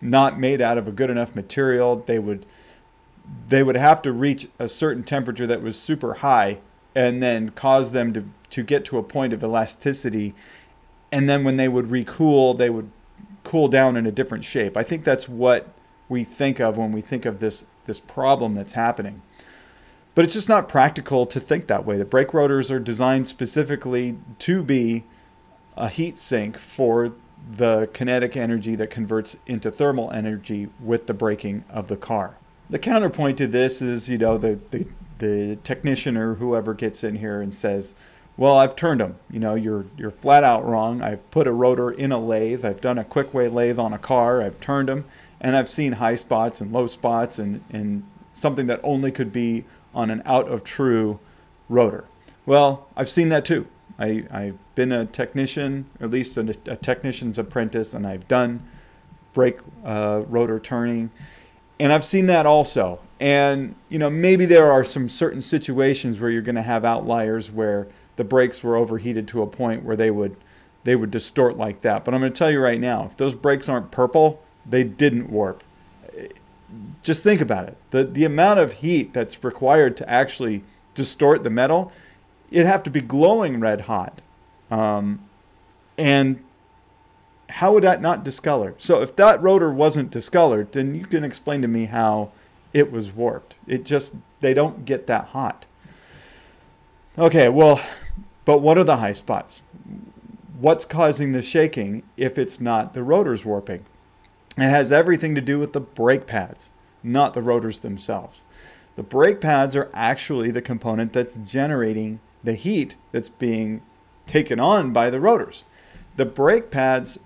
not 0.00 0.38
made 0.38 0.60
out 0.60 0.78
of 0.78 0.86
a 0.86 0.92
good 0.92 1.10
enough 1.10 1.34
material. 1.34 1.96
They 2.06 2.18
would 2.18 2.46
they 3.48 3.62
would 3.62 3.76
have 3.76 4.02
to 4.02 4.12
reach 4.12 4.48
a 4.58 4.68
certain 4.68 5.04
temperature 5.04 5.46
that 5.46 5.62
was 5.62 5.78
super 5.78 6.14
high 6.14 6.58
and 6.94 7.22
then 7.22 7.50
cause 7.50 7.92
them 7.92 8.12
to, 8.12 8.24
to 8.50 8.62
get 8.62 8.84
to 8.86 8.98
a 8.98 9.02
point 9.02 9.32
of 9.32 9.44
elasticity. 9.44 10.34
And 11.12 11.28
then 11.28 11.44
when 11.44 11.56
they 11.56 11.68
would 11.68 11.86
recool, 11.86 12.56
they 12.56 12.70
would 12.70 12.90
cool 13.44 13.68
down 13.68 13.96
in 13.96 14.06
a 14.06 14.12
different 14.12 14.44
shape. 14.44 14.76
I 14.76 14.82
think 14.82 15.04
that's 15.04 15.28
what 15.28 15.68
we 16.08 16.24
think 16.24 16.60
of 16.60 16.76
when 16.76 16.92
we 16.92 17.00
think 17.00 17.24
of 17.24 17.40
this, 17.40 17.66
this 17.86 18.00
problem 18.00 18.54
that's 18.54 18.74
happening. 18.74 19.22
But 20.14 20.24
it's 20.24 20.34
just 20.34 20.48
not 20.48 20.68
practical 20.68 21.24
to 21.26 21.40
think 21.40 21.66
that 21.68 21.86
way. 21.86 21.96
The 21.96 22.04
brake 22.04 22.34
rotors 22.34 22.70
are 22.70 22.80
designed 22.80 23.28
specifically 23.28 24.18
to 24.40 24.62
be 24.62 25.04
a 25.76 25.88
heat 25.88 26.18
sink 26.18 26.58
for 26.58 27.12
the 27.56 27.88
kinetic 27.92 28.36
energy 28.36 28.74
that 28.76 28.90
converts 28.90 29.36
into 29.46 29.70
thermal 29.70 30.10
energy 30.10 30.68
with 30.80 31.06
the 31.06 31.14
braking 31.14 31.64
of 31.70 31.88
the 31.88 31.96
car 31.96 32.36
the 32.70 32.78
counterpoint 32.78 33.36
to 33.38 33.46
this 33.46 33.82
is, 33.82 34.08
you 34.08 34.16
know, 34.16 34.38
the, 34.38 34.60
the, 34.70 34.86
the 35.18 35.58
technician 35.64 36.16
or 36.16 36.36
whoever 36.36 36.72
gets 36.72 37.04
in 37.04 37.16
here 37.16 37.42
and 37.42 37.52
says, 37.52 37.96
well, 38.40 38.56
I've 38.56 38.74
turned 38.74 39.02
them. 39.02 39.16
You 39.30 39.38
know, 39.38 39.54
you're 39.54 39.84
you're 39.98 40.10
flat 40.10 40.44
out 40.44 40.66
wrong. 40.66 41.02
I've 41.02 41.30
put 41.30 41.46
a 41.46 41.52
rotor 41.52 41.90
in 41.90 42.10
a 42.10 42.18
lathe. 42.18 42.64
I've 42.64 42.80
done 42.80 42.96
a 42.96 43.04
quick 43.04 43.34
way 43.34 43.48
lathe 43.48 43.78
on 43.78 43.92
a 43.92 43.98
car. 43.98 44.42
I've 44.42 44.58
turned 44.60 44.88
them, 44.88 45.04
and 45.42 45.54
I've 45.54 45.68
seen 45.68 45.92
high 45.92 46.14
spots 46.14 46.58
and 46.62 46.72
low 46.72 46.86
spots, 46.86 47.38
and 47.38 47.62
and 47.70 48.02
something 48.32 48.66
that 48.68 48.80
only 48.82 49.12
could 49.12 49.30
be 49.30 49.66
on 49.94 50.10
an 50.10 50.22
out 50.24 50.48
of 50.48 50.64
true 50.64 51.20
rotor. 51.68 52.06
Well, 52.46 52.88
I've 52.96 53.10
seen 53.10 53.28
that 53.28 53.44
too. 53.44 53.66
I 53.98 54.24
I've 54.30 54.58
been 54.74 54.90
a 54.90 55.04
technician, 55.04 55.90
at 56.00 56.10
least 56.10 56.38
a, 56.38 56.56
a 56.64 56.76
technician's 56.76 57.38
apprentice, 57.38 57.92
and 57.92 58.06
I've 58.06 58.26
done 58.26 58.66
brake 59.34 59.58
uh, 59.84 60.22
rotor 60.26 60.58
turning 60.58 61.10
and 61.80 61.94
I've 61.94 62.04
seen 62.04 62.26
that 62.26 62.44
also. 62.44 63.00
And, 63.18 63.74
you 63.88 63.98
know, 63.98 64.10
maybe 64.10 64.44
there 64.44 64.70
are 64.70 64.84
some 64.84 65.08
certain 65.08 65.40
situations 65.40 66.20
where 66.20 66.30
you're 66.30 66.42
going 66.42 66.56
to 66.56 66.62
have 66.62 66.84
outliers 66.84 67.50
where 67.50 67.88
the 68.20 68.24
brakes 68.24 68.62
were 68.62 68.76
overheated 68.76 69.26
to 69.26 69.40
a 69.40 69.46
point 69.46 69.82
where 69.82 69.96
they 69.96 70.10
would 70.10 70.36
they 70.84 70.94
would 70.94 71.10
distort 71.10 71.56
like 71.56 71.80
that. 71.80 72.04
But 72.04 72.12
I'm 72.12 72.20
going 72.20 72.34
to 72.34 72.38
tell 72.38 72.50
you 72.50 72.60
right 72.60 72.78
now, 72.78 73.06
if 73.06 73.16
those 73.16 73.32
brakes 73.32 73.66
aren't 73.66 73.90
purple, 73.90 74.42
they 74.66 74.84
didn't 74.84 75.30
warp. 75.30 75.64
Just 77.02 77.22
think 77.22 77.40
about 77.40 77.66
it. 77.66 77.78
The 77.92 78.04
the 78.04 78.26
amount 78.26 78.60
of 78.60 78.74
heat 78.74 79.14
that's 79.14 79.42
required 79.42 79.96
to 79.96 80.10
actually 80.10 80.64
distort 80.94 81.44
the 81.44 81.48
metal, 81.48 81.92
it'd 82.50 82.66
have 82.66 82.82
to 82.82 82.90
be 82.90 83.00
glowing 83.00 83.58
red 83.58 83.82
hot. 83.82 84.20
Um, 84.70 85.24
and 85.96 86.44
how 87.48 87.72
would 87.72 87.84
that 87.84 88.02
not 88.02 88.22
discolor? 88.22 88.74
So 88.76 89.00
if 89.00 89.16
that 89.16 89.40
rotor 89.40 89.72
wasn't 89.72 90.10
discolored, 90.10 90.72
then 90.72 90.94
you 90.94 91.06
can 91.06 91.24
explain 91.24 91.62
to 91.62 91.68
me 91.68 91.86
how 91.86 92.32
it 92.74 92.92
was 92.92 93.12
warped. 93.12 93.56
It 93.66 93.86
just 93.86 94.12
they 94.42 94.52
don't 94.52 94.84
get 94.84 95.06
that 95.06 95.28
hot. 95.28 95.64
Okay, 97.18 97.48
well, 97.48 97.80
but 98.50 98.62
what 98.62 98.76
are 98.76 98.82
the 98.82 98.96
high 98.96 99.12
spots? 99.12 99.62
What's 100.58 100.84
causing 100.84 101.30
the 101.30 101.40
shaking 101.40 102.02
if 102.16 102.36
it's 102.36 102.60
not 102.60 102.94
the 102.94 103.04
rotors 103.04 103.44
warping? 103.44 103.84
It 104.58 104.68
has 104.68 104.90
everything 104.90 105.36
to 105.36 105.40
do 105.40 105.60
with 105.60 105.72
the 105.72 105.78
brake 105.78 106.26
pads, 106.26 106.70
not 107.00 107.32
the 107.32 107.42
rotors 107.42 107.78
themselves. 107.78 108.42
The 108.96 109.04
brake 109.04 109.40
pads 109.40 109.76
are 109.76 109.88
actually 109.94 110.50
the 110.50 110.62
component 110.62 111.12
that's 111.12 111.36
generating 111.36 112.18
the 112.42 112.54
heat 112.54 112.96
that's 113.12 113.28
being 113.28 113.82
taken 114.26 114.58
on 114.58 114.92
by 114.92 115.10
the 115.10 115.20
rotors. 115.20 115.64
The 116.16 116.26
brake 116.26 116.72
pads 116.72 117.20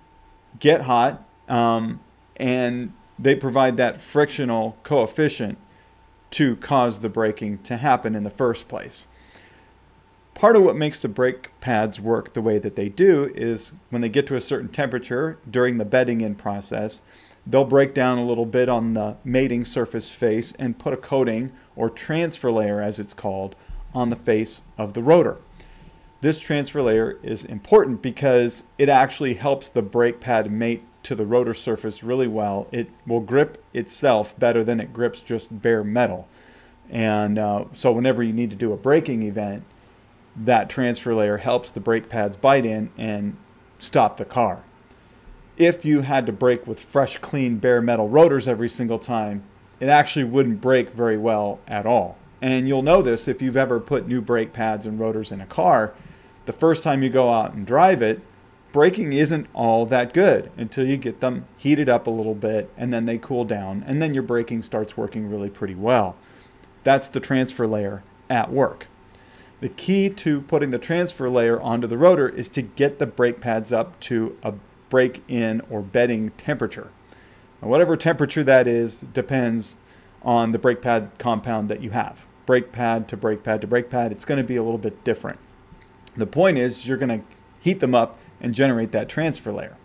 get 0.59 0.81
hot, 0.81 1.27
um, 1.49 2.01
and 2.35 2.93
they 3.17 3.33
provide 3.33 3.77
that 3.77 3.99
frictional 3.99 4.77
coefficient 4.83 5.57
to 6.29 6.55
cause 6.57 6.99
the 6.99 7.09
braking 7.09 7.57
to 7.63 7.77
happen 7.77 8.13
in 8.13 8.21
the 8.21 8.29
first 8.29 8.67
place. 8.67 9.07
Part 10.35 10.57
of 10.57 10.63
what 10.63 10.75
makes 10.75 10.99
the 10.99 11.07
brake 11.07 11.49
pads 11.61 11.97
work 11.97 12.33
the 12.33 12.41
way 12.41 12.59
that 12.59 12.75
they 12.75 12.89
do 12.89 13.31
is 13.35 13.71
when 13.89 14.01
they 14.01 14.09
get 14.09 14.27
to 14.27 14.35
a 14.35 14.41
certain 14.41 14.67
temperature 14.67 15.39
during 15.49 15.77
the 15.77 15.85
bedding 15.85 16.19
in 16.19 16.35
process, 16.35 17.03
they'll 17.47 17.63
break 17.63 17.93
down 17.93 18.17
a 18.17 18.25
little 18.25 18.45
bit 18.45 18.67
on 18.67 18.95
the 18.95 19.15
mating 19.23 19.63
surface 19.63 20.11
face 20.11 20.51
and 20.59 20.77
put 20.77 20.93
a 20.93 20.97
coating 20.97 21.53
or 21.77 21.89
transfer 21.89 22.51
layer, 22.51 22.81
as 22.81 22.99
it's 22.99 23.13
called, 23.13 23.55
on 23.93 24.09
the 24.09 24.15
face 24.17 24.63
of 24.77 24.93
the 24.93 25.01
rotor. 25.01 25.37
This 26.19 26.41
transfer 26.41 26.81
layer 26.81 27.17
is 27.23 27.45
important 27.45 28.01
because 28.01 28.65
it 28.77 28.89
actually 28.89 29.35
helps 29.35 29.69
the 29.69 29.81
brake 29.81 30.19
pad 30.19 30.51
mate 30.51 30.83
to 31.03 31.15
the 31.15 31.25
rotor 31.25 31.53
surface 31.53 32.03
really 32.03 32.27
well. 32.27 32.67
It 32.73 32.89
will 33.07 33.21
grip 33.21 33.63
itself 33.73 34.37
better 34.37 34.65
than 34.65 34.81
it 34.81 34.91
grips 34.91 35.21
just 35.21 35.61
bare 35.61 35.83
metal. 35.83 36.27
And 36.89 37.39
uh, 37.39 37.65
so, 37.71 37.93
whenever 37.93 38.21
you 38.21 38.33
need 38.33 38.49
to 38.49 38.55
do 38.55 38.73
a 38.73 38.77
braking 38.77 39.23
event, 39.23 39.63
that 40.35 40.69
transfer 40.69 41.13
layer 41.13 41.37
helps 41.37 41.71
the 41.71 41.79
brake 41.79 42.09
pads 42.09 42.37
bite 42.37 42.65
in 42.65 42.89
and 42.97 43.37
stop 43.79 44.17
the 44.17 44.25
car. 44.25 44.63
If 45.57 45.85
you 45.85 46.01
had 46.01 46.25
to 46.25 46.31
brake 46.31 46.67
with 46.67 46.79
fresh, 46.79 47.17
clean, 47.17 47.57
bare 47.57 47.81
metal 47.81 48.09
rotors 48.09 48.47
every 48.47 48.67
single 48.67 48.99
time, 48.99 49.43
it 49.79 49.87
actually 49.87 50.25
wouldn't 50.25 50.61
brake 50.61 50.89
very 50.89 51.17
well 51.17 51.59
at 51.67 51.85
all. 51.85 52.17
And 52.41 52.67
you'll 52.67 52.81
know 52.81 53.01
this 53.01 53.27
if 53.27 53.41
you've 53.41 53.57
ever 53.57 53.79
put 53.79 54.07
new 54.07 54.21
brake 54.21 54.51
pads 54.51 54.85
and 54.85 54.99
rotors 54.99 55.31
in 55.31 55.39
a 55.39 55.45
car 55.45 55.93
the 56.45 56.53
first 56.53 56.83
time 56.83 57.03
you 57.03 57.09
go 57.09 57.33
out 57.33 57.53
and 57.53 57.65
drive 57.65 58.01
it, 58.01 58.21
braking 58.71 59.13
isn't 59.13 59.47
all 59.53 59.85
that 59.87 60.13
good 60.13 60.51
until 60.57 60.87
you 60.87 60.97
get 60.97 61.19
them 61.19 61.45
heated 61.57 61.89
up 61.89 62.07
a 62.07 62.11
little 62.11 62.35
bit 62.35 62.69
and 62.77 62.93
then 62.93 63.05
they 63.05 63.17
cool 63.17 63.45
down 63.45 63.83
and 63.87 64.01
then 64.01 64.13
your 64.13 64.23
braking 64.23 64.61
starts 64.61 64.97
working 64.97 65.29
really 65.29 65.49
pretty 65.49 65.75
well. 65.75 66.15
That's 66.83 67.09
the 67.09 67.19
transfer 67.19 67.67
layer 67.67 68.03
at 68.29 68.51
work. 68.51 68.87
The 69.61 69.69
key 69.69 70.09
to 70.09 70.41
putting 70.41 70.71
the 70.71 70.77
transfer 70.77 71.29
layer 71.29 71.59
onto 71.59 71.87
the 71.87 71.97
rotor 71.97 72.27
is 72.27 72.49
to 72.49 72.61
get 72.61 72.99
the 72.99 73.05
brake 73.05 73.39
pads 73.39 73.71
up 73.71 73.99
to 74.01 74.37
a 74.43 74.53
break 74.89 75.23
in 75.27 75.61
or 75.69 75.81
bedding 75.81 76.31
temperature. 76.31 76.89
Now, 77.61 77.69
whatever 77.69 77.95
temperature 77.95 78.43
that 78.43 78.67
is 78.67 79.01
depends 79.13 79.77
on 80.21 80.51
the 80.51 80.59
brake 80.59 80.81
pad 80.81 81.11
compound 81.17 81.69
that 81.69 81.81
you 81.81 81.91
have. 81.91 82.25
Brake 82.45 82.71
pad 82.71 83.07
to 83.09 83.17
brake 83.17 83.43
pad 83.43 83.61
to 83.61 83.67
brake 83.67 83.89
pad, 83.89 84.11
it's 84.11 84.25
going 84.25 84.37
to 84.37 84.43
be 84.43 84.55
a 84.55 84.63
little 84.63 84.77
bit 84.77 85.03
different. 85.03 85.39
The 86.15 86.27
point 86.27 86.57
is 86.57 86.87
you're 86.87 86.97
going 86.97 87.19
to 87.19 87.25
heat 87.59 87.79
them 87.79 87.95
up 87.95 88.19
and 88.41 88.53
generate 88.53 88.91
that 88.91 89.09
transfer 89.09 89.51
layer. 89.51 89.77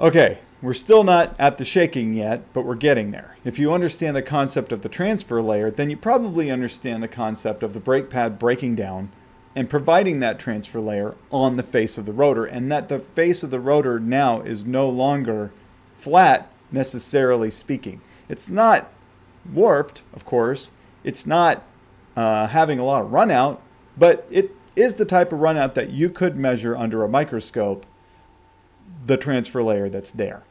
Okay, 0.00 0.38
we're 0.62 0.74
still 0.74 1.04
not 1.04 1.34
at 1.38 1.58
the 1.58 1.64
shaking 1.64 2.14
yet, 2.14 2.42
but 2.52 2.64
we're 2.64 2.74
getting 2.74 3.10
there. 3.10 3.36
If 3.44 3.58
you 3.58 3.74
understand 3.74 4.16
the 4.16 4.22
concept 4.22 4.72
of 4.72 4.82
the 4.82 4.88
transfer 4.88 5.42
layer, 5.42 5.70
then 5.70 5.90
you 5.90 5.96
probably 5.96 6.50
understand 6.50 7.02
the 7.02 7.08
concept 7.08 7.62
of 7.62 7.74
the 7.74 7.80
brake 7.80 8.08
pad 8.08 8.38
breaking 8.38 8.74
down 8.76 9.10
and 9.54 9.70
providing 9.70 10.20
that 10.20 10.38
transfer 10.38 10.80
layer 10.80 11.14
on 11.30 11.56
the 11.56 11.62
face 11.62 11.96
of 11.96 12.06
the 12.06 12.12
rotor, 12.12 12.44
and 12.44 12.72
that 12.72 12.88
the 12.88 12.98
face 12.98 13.42
of 13.42 13.50
the 13.50 13.60
rotor 13.60 14.00
now 14.00 14.40
is 14.40 14.64
no 14.64 14.88
longer 14.88 15.52
flat, 15.94 16.50
necessarily 16.72 17.50
speaking. 17.50 18.00
It's 18.28 18.50
not 18.50 18.90
warped, 19.52 20.02
of 20.12 20.24
course, 20.24 20.72
it's 21.04 21.26
not 21.26 21.62
uh, 22.16 22.48
having 22.48 22.78
a 22.78 22.84
lot 22.84 23.02
of 23.02 23.10
runout, 23.10 23.58
but 23.96 24.26
it 24.30 24.56
is 24.74 24.96
the 24.96 25.04
type 25.04 25.32
of 25.32 25.38
runout 25.38 25.74
that 25.74 25.90
you 25.90 26.10
could 26.10 26.36
measure 26.36 26.76
under 26.76 27.04
a 27.04 27.08
microscope 27.08 27.86
the 29.04 29.16
transfer 29.16 29.62
layer 29.62 29.88
that's 29.88 30.10
there. 30.10 30.42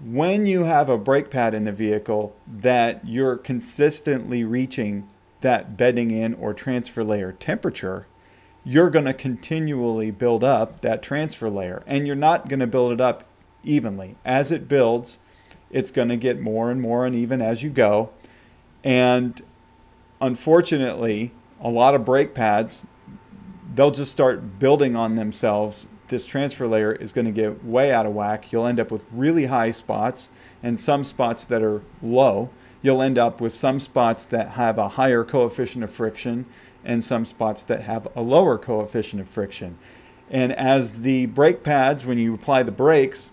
When 0.00 0.46
you 0.46 0.64
have 0.64 0.88
a 0.88 0.98
brake 0.98 1.30
pad 1.30 1.54
in 1.54 1.64
the 1.64 1.72
vehicle 1.72 2.36
that 2.46 3.06
you're 3.06 3.36
consistently 3.36 4.44
reaching 4.44 5.08
that 5.40 5.76
bedding 5.76 6.10
in 6.10 6.34
or 6.34 6.54
transfer 6.54 7.02
layer 7.02 7.32
temperature, 7.32 8.06
you're 8.64 8.90
going 8.90 9.06
to 9.06 9.14
continually 9.14 10.10
build 10.10 10.44
up 10.44 10.80
that 10.80 11.02
transfer 11.02 11.48
layer 11.48 11.82
and 11.86 12.06
you're 12.06 12.16
not 12.16 12.48
going 12.48 12.60
to 12.60 12.66
build 12.66 12.92
it 12.92 13.00
up 13.00 13.24
evenly. 13.64 14.16
As 14.24 14.52
it 14.52 14.68
builds, 14.68 15.18
it's 15.70 15.90
going 15.90 16.08
to 16.08 16.16
get 16.16 16.40
more 16.40 16.70
and 16.70 16.80
more 16.80 17.06
uneven 17.06 17.42
as 17.42 17.62
you 17.62 17.70
go. 17.70 18.10
And 18.84 19.40
unfortunately, 20.20 21.32
a 21.60 21.68
lot 21.68 21.94
of 21.94 22.04
brake 22.04 22.34
pads, 22.34 22.86
they'll 23.74 23.90
just 23.90 24.12
start 24.12 24.58
building 24.58 24.96
on 24.96 25.14
themselves. 25.14 25.88
This 26.08 26.24
transfer 26.24 26.66
layer 26.66 26.92
is 26.92 27.12
going 27.12 27.26
to 27.26 27.30
get 27.30 27.64
way 27.64 27.92
out 27.92 28.06
of 28.06 28.14
whack. 28.14 28.50
You'll 28.50 28.66
end 28.66 28.80
up 28.80 28.90
with 28.90 29.04
really 29.12 29.46
high 29.46 29.70
spots 29.70 30.30
and 30.62 30.80
some 30.80 31.04
spots 31.04 31.44
that 31.44 31.62
are 31.62 31.82
low. 32.02 32.50
You'll 32.80 33.02
end 33.02 33.18
up 33.18 33.40
with 33.40 33.52
some 33.52 33.78
spots 33.78 34.24
that 34.26 34.50
have 34.50 34.78
a 34.78 34.90
higher 34.90 35.24
coefficient 35.24 35.84
of 35.84 35.90
friction 35.90 36.46
and 36.84 37.04
some 37.04 37.26
spots 37.26 37.62
that 37.64 37.82
have 37.82 38.08
a 38.16 38.22
lower 38.22 38.56
coefficient 38.56 39.20
of 39.20 39.28
friction. 39.28 39.76
And 40.30 40.52
as 40.52 41.02
the 41.02 41.26
brake 41.26 41.62
pads, 41.62 42.06
when 42.06 42.18
you 42.18 42.34
apply 42.34 42.62
the 42.62 42.72
brakes, 42.72 43.30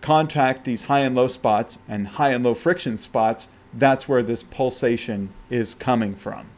contact 0.00 0.64
these 0.64 0.84
high 0.84 1.00
and 1.00 1.14
low 1.14 1.26
spots 1.26 1.78
and 1.88 2.08
high 2.08 2.30
and 2.30 2.44
low 2.44 2.54
friction 2.54 2.96
spots, 2.96 3.48
that's 3.74 4.08
where 4.08 4.22
this 4.22 4.42
pulsation 4.42 5.30
is 5.50 5.74
coming 5.74 6.14
from. 6.14 6.48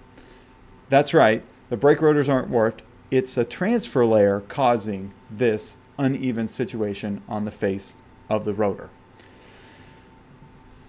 That's 0.88 1.14
right, 1.14 1.44
the 1.68 1.76
brake 1.76 2.02
rotors 2.02 2.28
aren't 2.28 2.48
warped. 2.48 2.82
It's 3.10 3.36
a 3.36 3.44
transfer 3.44 4.04
layer 4.04 4.40
causing 4.48 5.12
this 5.30 5.76
uneven 5.98 6.48
situation 6.48 7.22
on 7.28 7.44
the 7.44 7.50
face 7.50 7.96
of 8.28 8.44
the 8.44 8.54
rotor. 8.54 8.90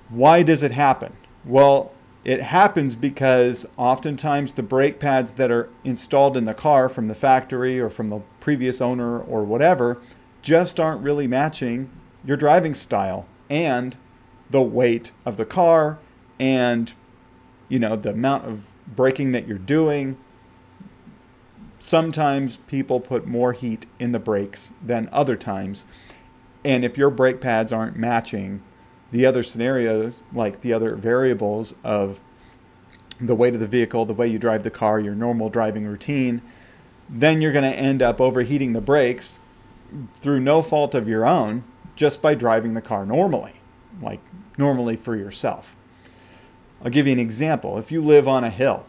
Why 0.10 0.44
does 0.44 0.64
it 0.64 0.72
happen? 0.72 1.16
Well, 1.46 1.94
it 2.26 2.42
happens 2.42 2.96
because 2.96 3.66
oftentimes 3.78 4.54
the 4.54 4.64
brake 4.64 5.00
pads 5.00 5.34
that 5.34 5.50
are 5.52 5.70
installed 5.84 6.36
in 6.36 6.44
the 6.44 6.54
car 6.54 6.90
from 6.90 7.08
the 7.08 7.16
factory 7.16 7.80
or 7.80 7.90
from 7.90 8.10
the 8.10 8.22
previous 8.40 8.82
owner 8.82 9.20
or 9.20 9.44
whatever 9.44 10.02
just 10.42 10.80
aren't 10.80 11.02
really 11.02 11.28
matching 11.28 11.90
your 12.26 12.36
driving 12.36 12.76
style 12.76 13.26
and 13.50 13.98
the 14.50 14.62
weight 14.62 15.12
of 15.26 15.38
the 15.38 15.46
car 15.46 16.00
and 16.40 16.94
you 17.70 17.80
know 17.80 17.96
the 17.96 18.12
amount 18.12 18.46
of 18.46 18.72
braking 18.88 19.32
that 19.32 19.48
you're 19.48 19.58
doing 19.58 20.18
sometimes 21.80 22.58
people 22.58 23.00
put 23.00 23.26
more 23.26 23.54
heat 23.54 23.86
in 23.98 24.12
the 24.12 24.20
brakes 24.20 24.74
than 24.84 25.10
other 25.12 25.36
times 25.36 25.86
and 26.64 26.84
if 26.84 26.98
your 26.98 27.10
brake 27.10 27.40
pads 27.40 27.72
aren't 27.72 27.96
matching 27.96 28.62
the 29.12 29.26
other 29.26 29.42
scenarios 29.42 30.22
like 30.34 30.62
the 30.62 30.74
other 30.74 30.96
variables 30.96 31.74
of 31.84 32.22
the 33.20 33.36
weight 33.36 33.54
of 33.54 33.60
the 33.60 33.68
vehicle 33.68 34.06
the 34.06 34.14
way 34.14 34.28
you 34.28 34.38
drive 34.38 34.64
the 34.64 34.70
car 34.70 35.00
your 35.00 35.16
normal 35.16 35.50
driving 35.50 35.86
routine 35.86 36.42
then 37.10 37.42
you're 37.42 37.54
going 37.54 37.70
to 37.70 37.80
end 37.80 38.02
up 38.02 38.22
overheating 38.22 38.74
the 38.74 38.82
brakes 38.82 39.40
through 40.16 40.40
no 40.40 40.62
fault 40.62 40.94
of 40.94 41.08
your 41.08 41.26
own 41.26 41.64
just 41.96 42.22
by 42.22 42.36
driving 42.36 42.74
the 42.74 42.82
car 42.82 43.06
normally 43.06 43.62
like 44.02 44.20
normally 44.58 44.96
for 44.96 45.16
yourself 45.16 45.76
I'll 46.84 46.92
give 46.92 47.08
you 47.08 47.14
an 47.14 47.20
example. 47.20 47.78
If 47.78 47.92
you 47.92 48.02
live 48.02 48.28
on 48.28 48.44
a 48.44 48.50
hill, 48.50 48.86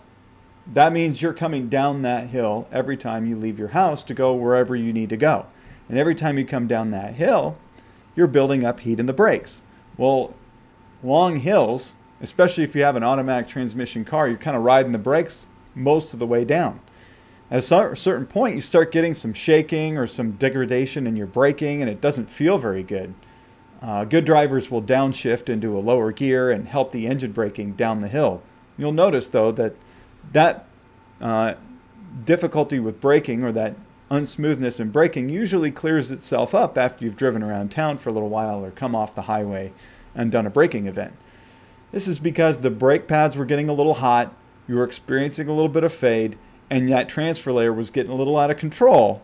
that 0.72 0.92
means 0.92 1.20
you're 1.20 1.32
coming 1.32 1.68
down 1.68 2.02
that 2.02 2.28
hill 2.28 2.68
every 2.70 2.96
time 2.96 3.26
you 3.26 3.36
leave 3.36 3.58
your 3.58 3.68
house 3.68 4.04
to 4.04 4.14
go 4.14 4.32
wherever 4.32 4.76
you 4.76 4.92
need 4.92 5.08
to 5.10 5.16
go. 5.16 5.46
And 5.88 5.98
every 5.98 6.14
time 6.14 6.38
you 6.38 6.44
come 6.44 6.68
down 6.68 6.92
that 6.92 7.14
hill, 7.14 7.58
you're 8.14 8.28
building 8.28 8.64
up 8.64 8.80
heat 8.80 9.00
in 9.00 9.06
the 9.06 9.12
brakes. 9.12 9.62
Well, 9.96 10.34
long 11.02 11.40
hills, 11.40 11.96
especially 12.20 12.62
if 12.62 12.76
you 12.76 12.84
have 12.84 12.96
an 12.96 13.02
automatic 13.02 13.48
transmission 13.48 14.04
car, 14.04 14.28
you're 14.28 14.38
kind 14.38 14.56
of 14.56 14.62
riding 14.62 14.92
the 14.92 14.98
brakes 14.98 15.48
most 15.74 16.12
of 16.12 16.20
the 16.20 16.26
way 16.26 16.44
down. 16.44 16.80
At 17.50 17.58
a 17.58 17.96
certain 17.96 18.26
point, 18.26 18.54
you 18.54 18.60
start 18.60 18.92
getting 18.92 19.14
some 19.14 19.32
shaking 19.32 19.98
or 19.98 20.06
some 20.06 20.32
degradation 20.32 21.04
in 21.08 21.16
your 21.16 21.26
braking, 21.26 21.80
and 21.80 21.90
it 21.90 22.00
doesn't 22.00 22.30
feel 22.30 22.58
very 22.58 22.84
good. 22.84 23.14
Uh, 23.82 24.04
good 24.04 24.24
drivers 24.24 24.70
will 24.70 24.82
downshift 24.82 25.48
into 25.48 25.76
a 25.76 25.80
lower 25.80 26.12
gear 26.12 26.52
and 26.52 26.68
help 26.68 26.92
the 26.92 27.08
engine 27.08 27.32
braking 27.32 27.72
down 27.72 28.00
the 28.00 28.08
hill. 28.08 28.42
You'll 28.78 28.92
notice, 28.92 29.26
though, 29.26 29.50
that 29.52 29.74
that 30.32 30.66
uh, 31.20 31.54
difficulty 32.24 32.78
with 32.78 33.00
braking 33.00 33.42
or 33.42 33.52
that 33.52 33.76
unsmoothness 34.10 34.80
in 34.80 34.90
braking 34.90 35.28
usually 35.28 35.70
clears 35.70 36.10
itself 36.10 36.54
up 36.54 36.76
after 36.76 37.04
you've 37.04 37.16
driven 37.16 37.42
around 37.42 37.70
town 37.70 37.96
for 37.96 38.10
a 38.10 38.12
little 38.12 38.28
while 38.28 38.64
or 38.64 38.70
come 38.70 38.94
off 38.94 39.14
the 39.14 39.22
highway 39.22 39.72
and 40.14 40.32
done 40.32 40.46
a 40.46 40.50
braking 40.50 40.86
event. 40.86 41.12
This 41.92 42.08
is 42.08 42.18
because 42.18 42.58
the 42.58 42.70
brake 42.70 43.06
pads 43.06 43.36
were 43.36 43.44
getting 43.44 43.68
a 43.68 43.72
little 43.72 43.94
hot, 43.94 44.34
you 44.66 44.76
were 44.76 44.84
experiencing 44.84 45.48
a 45.48 45.54
little 45.54 45.68
bit 45.68 45.84
of 45.84 45.92
fade, 45.92 46.36
and 46.68 46.88
that 46.90 47.08
transfer 47.08 47.52
layer 47.52 47.72
was 47.72 47.90
getting 47.90 48.12
a 48.12 48.16
little 48.16 48.36
out 48.36 48.50
of 48.50 48.56
control 48.56 49.22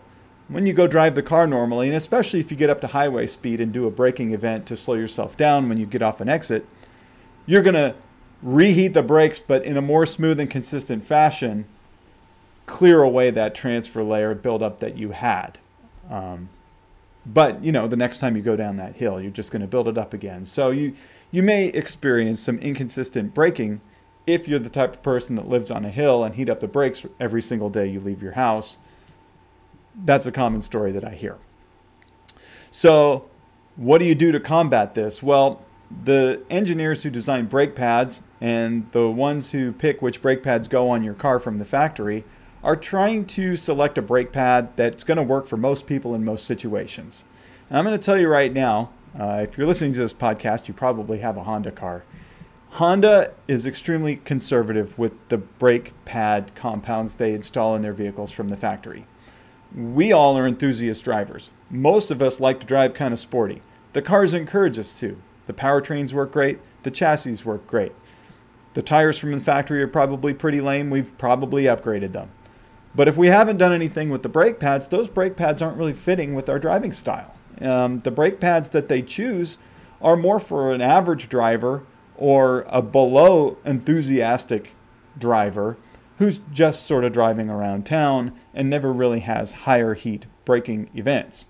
when 0.48 0.66
you 0.66 0.72
go 0.72 0.86
drive 0.86 1.14
the 1.14 1.22
car 1.22 1.46
normally, 1.46 1.88
and 1.88 1.96
especially 1.96 2.38
if 2.38 2.50
you 2.50 2.56
get 2.56 2.70
up 2.70 2.80
to 2.80 2.88
highway 2.88 3.26
speed 3.26 3.60
and 3.60 3.72
do 3.72 3.86
a 3.86 3.90
braking 3.90 4.32
event 4.32 4.66
to 4.66 4.76
slow 4.76 4.94
yourself 4.94 5.36
down 5.36 5.68
when 5.68 5.78
you 5.78 5.86
get 5.86 6.02
off 6.02 6.20
an 6.20 6.28
exit, 6.28 6.66
you're 7.46 7.62
going 7.62 7.74
to 7.74 7.94
reheat 8.42 8.92
the 8.92 9.02
brakes, 9.02 9.38
but 9.38 9.64
in 9.64 9.76
a 9.76 9.82
more 9.82 10.06
smooth 10.06 10.38
and 10.40 10.50
consistent 10.50 11.04
fashion, 11.04 11.66
clear 12.66 13.02
away 13.02 13.30
that 13.30 13.54
transfer 13.54 14.02
layer 14.02 14.34
buildup 14.34 14.78
that 14.80 14.96
you 14.96 15.10
had. 15.10 15.58
Um, 16.10 16.48
but 17.24 17.62
you 17.64 17.72
know, 17.72 17.88
the 17.88 17.96
next 17.96 18.18
time 18.18 18.36
you 18.36 18.42
go 18.42 18.56
down 18.56 18.76
that 18.76 18.96
hill, 18.96 19.20
you're 19.20 19.30
just 19.30 19.50
going 19.50 19.62
to 19.62 19.68
build 19.68 19.88
it 19.88 19.98
up 19.98 20.14
again. 20.14 20.44
So 20.46 20.70
you 20.70 20.94
you 21.32 21.42
may 21.42 21.66
experience 21.68 22.40
some 22.40 22.58
inconsistent 22.58 23.34
braking 23.34 23.80
if 24.26 24.46
you're 24.46 24.60
the 24.60 24.70
type 24.70 24.94
of 24.94 25.02
person 25.02 25.36
that 25.36 25.48
lives 25.48 25.70
on 25.70 25.84
a 25.84 25.90
hill 25.90 26.22
and 26.22 26.34
heat 26.36 26.48
up 26.48 26.60
the 26.60 26.68
brakes 26.68 27.04
every 27.18 27.42
single 27.42 27.68
day 27.68 27.86
you 27.86 28.00
leave 28.00 28.22
your 28.22 28.32
house 28.32 28.78
that's 30.04 30.26
a 30.26 30.32
common 30.32 30.60
story 30.60 30.92
that 30.92 31.04
I 31.04 31.14
hear. 31.14 31.36
So, 32.70 33.26
what 33.76 33.98
do 33.98 34.04
you 34.04 34.14
do 34.14 34.32
to 34.32 34.40
combat 34.40 34.94
this? 34.94 35.22
Well, 35.22 35.62
the 36.04 36.42
engineers 36.50 37.02
who 37.02 37.10
design 37.10 37.46
brake 37.46 37.74
pads 37.74 38.22
and 38.40 38.90
the 38.92 39.08
ones 39.08 39.52
who 39.52 39.72
pick 39.72 40.02
which 40.02 40.20
brake 40.20 40.42
pads 40.42 40.68
go 40.68 40.90
on 40.90 41.04
your 41.04 41.14
car 41.14 41.38
from 41.38 41.58
the 41.58 41.64
factory 41.64 42.24
are 42.62 42.76
trying 42.76 43.24
to 43.24 43.54
select 43.54 43.96
a 43.96 44.02
brake 44.02 44.32
pad 44.32 44.76
that's 44.76 45.04
going 45.04 45.16
to 45.16 45.22
work 45.22 45.46
for 45.46 45.56
most 45.56 45.86
people 45.86 46.14
in 46.14 46.24
most 46.24 46.44
situations. 46.44 47.24
And 47.68 47.78
I'm 47.78 47.84
going 47.84 47.98
to 47.98 48.04
tell 48.04 48.18
you 48.18 48.28
right 48.28 48.52
now 48.52 48.90
uh, 49.18 49.40
if 49.42 49.56
you're 49.56 49.66
listening 49.66 49.92
to 49.94 50.00
this 50.00 50.14
podcast, 50.14 50.68
you 50.68 50.74
probably 50.74 51.18
have 51.18 51.36
a 51.36 51.44
Honda 51.44 51.70
car. 51.70 52.04
Honda 52.70 53.32
is 53.48 53.64
extremely 53.64 54.16
conservative 54.16 54.98
with 54.98 55.12
the 55.28 55.38
brake 55.38 55.92
pad 56.04 56.52
compounds 56.54 57.14
they 57.14 57.32
install 57.32 57.74
in 57.76 57.82
their 57.82 57.92
vehicles 57.92 58.32
from 58.32 58.48
the 58.48 58.56
factory 58.56 59.06
we 59.74 60.12
all 60.12 60.38
are 60.38 60.46
enthusiast 60.46 61.04
drivers. 61.04 61.50
Most 61.70 62.10
of 62.10 62.22
us 62.22 62.40
like 62.40 62.60
to 62.60 62.66
drive 62.66 62.94
kind 62.94 63.12
of 63.12 63.20
sporty. 63.20 63.62
The 63.92 64.02
cars 64.02 64.34
encourage 64.34 64.78
us 64.78 64.92
to. 65.00 65.20
The 65.46 65.52
powertrains 65.52 66.12
work 66.12 66.32
great, 66.32 66.58
the 66.82 66.90
chassis 66.90 67.42
work 67.44 67.66
great. 67.66 67.92
The 68.74 68.82
tires 68.82 69.18
from 69.18 69.32
the 69.32 69.40
factory 69.40 69.82
are 69.82 69.88
probably 69.88 70.34
pretty 70.34 70.60
lame, 70.60 70.90
we've 70.90 71.16
probably 71.16 71.64
upgraded 71.64 72.12
them. 72.12 72.30
But 72.94 73.08
if 73.08 73.16
we 73.16 73.28
haven't 73.28 73.58
done 73.58 73.72
anything 73.72 74.10
with 74.10 74.22
the 74.22 74.28
brake 74.28 74.58
pads, 74.58 74.88
those 74.88 75.08
brake 75.08 75.36
pads 75.36 75.62
aren't 75.62 75.76
really 75.76 75.92
fitting 75.92 76.34
with 76.34 76.48
our 76.48 76.58
driving 76.58 76.92
style. 76.92 77.34
Um, 77.60 78.00
the 78.00 78.10
brake 78.10 78.40
pads 78.40 78.70
that 78.70 78.88
they 78.88 79.02
choose 79.02 79.58
are 80.00 80.16
more 80.16 80.40
for 80.40 80.72
an 80.72 80.80
average 80.80 81.28
driver 81.28 81.84
or 82.16 82.64
a 82.68 82.82
below 82.82 83.58
enthusiastic 83.64 84.74
driver 85.18 85.76
who's 86.18 86.40
just 86.50 86.86
sort 86.86 87.04
of 87.04 87.12
driving 87.12 87.50
around 87.50 87.84
town 87.84 88.32
and 88.54 88.70
never 88.70 88.92
really 88.92 89.20
has 89.20 89.52
higher 89.52 89.94
heat 89.94 90.26
braking 90.44 90.88
events. 90.94 91.46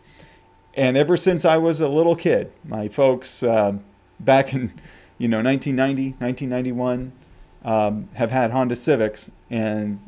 And 0.76 0.97
ever 0.99 1.16
since 1.16 1.47
I 1.47 1.56
was 1.56 1.80
a 1.80 1.88
little 1.88 2.14
kid, 2.14 2.52
my 2.62 2.87
folks 2.88 3.42
uh, 3.42 3.78
back 4.21 4.52
in 4.52 4.75
you 5.18 5.26
know 5.26 5.42
1990, 5.42 6.16
1991 6.18 7.12
um, 7.64 8.09
have 8.14 8.30
had 8.30 8.50
Honda 8.50 8.76
Civics 8.76 9.30
and 9.50 9.99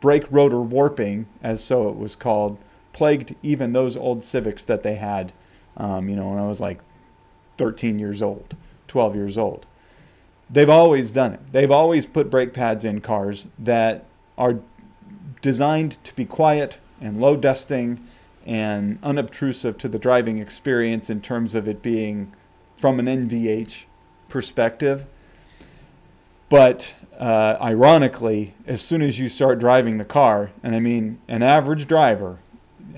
brake 0.00 0.24
rotor 0.30 0.60
warping, 0.60 1.26
as 1.40 1.62
so 1.62 1.88
it 1.88 1.96
was 1.96 2.16
called, 2.16 2.58
plagued 2.92 3.36
even 3.42 3.72
those 3.72 3.96
old 3.96 4.24
Civics 4.24 4.64
that 4.64 4.82
they 4.82 4.96
had, 4.96 5.32
um, 5.76 6.08
you 6.08 6.16
know, 6.16 6.30
when 6.30 6.38
I 6.38 6.48
was 6.48 6.60
like 6.60 6.80
13 7.56 8.00
years 8.00 8.20
old, 8.20 8.56
12 8.88 9.14
years 9.14 9.38
old. 9.38 9.64
They've 10.50 10.68
always 10.68 11.12
done 11.12 11.32
it. 11.34 11.40
They've 11.52 11.70
always 11.70 12.04
put 12.04 12.28
brake 12.28 12.52
pads 12.52 12.84
in 12.84 13.00
cars 13.00 13.46
that 13.58 14.04
are 14.36 14.58
designed 15.40 16.02
to 16.04 16.14
be 16.14 16.24
quiet 16.24 16.78
and 17.00 17.20
low 17.20 17.36
dusting 17.36 18.04
and 18.46 18.98
unobtrusive 19.02 19.78
to 19.78 19.88
the 19.88 19.98
driving 19.98 20.38
experience 20.38 21.08
in 21.10 21.20
terms 21.20 21.54
of 21.54 21.68
it 21.68 21.82
being 21.82 22.32
from 22.76 22.98
an 22.98 23.06
NVH 23.06 23.84
perspective. 24.28 25.06
But 26.48 26.94
uh, 27.18 27.56
ironically, 27.60 28.54
as 28.66 28.82
soon 28.82 29.02
as 29.02 29.18
you 29.18 29.28
start 29.28 29.58
driving 29.58 29.98
the 29.98 30.04
car, 30.04 30.50
and 30.62 30.74
I 30.74 30.80
mean 30.80 31.18
an 31.28 31.42
average 31.42 31.86
driver 31.86 32.38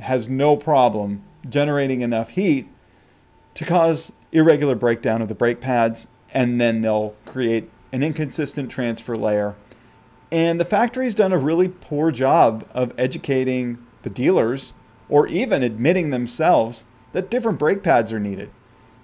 has 0.00 0.28
no 0.28 0.56
problem 0.56 1.22
generating 1.48 2.00
enough 2.00 2.30
heat 2.30 2.68
to 3.54 3.64
cause 3.64 4.12
irregular 4.32 4.74
breakdown 4.74 5.22
of 5.22 5.28
the 5.28 5.34
brake 5.34 5.60
pads, 5.60 6.06
and 6.32 6.60
then 6.60 6.80
they'll 6.80 7.14
create 7.26 7.70
an 7.92 8.02
inconsistent 8.02 8.70
transfer 8.70 9.14
layer. 9.14 9.54
And 10.32 10.58
the 10.58 10.64
factory's 10.64 11.14
done 11.14 11.32
a 11.32 11.38
really 11.38 11.68
poor 11.68 12.10
job 12.10 12.66
of 12.74 12.92
educating 12.98 13.78
the 14.02 14.10
dealers 14.10 14.74
or 15.08 15.26
even 15.26 15.62
admitting 15.62 16.10
themselves 16.10 16.84
that 17.12 17.30
different 17.30 17.58
brake 17.58 17.82
pads 17.82 18.12
are 18.12 18.20
needed. 18.20 18.50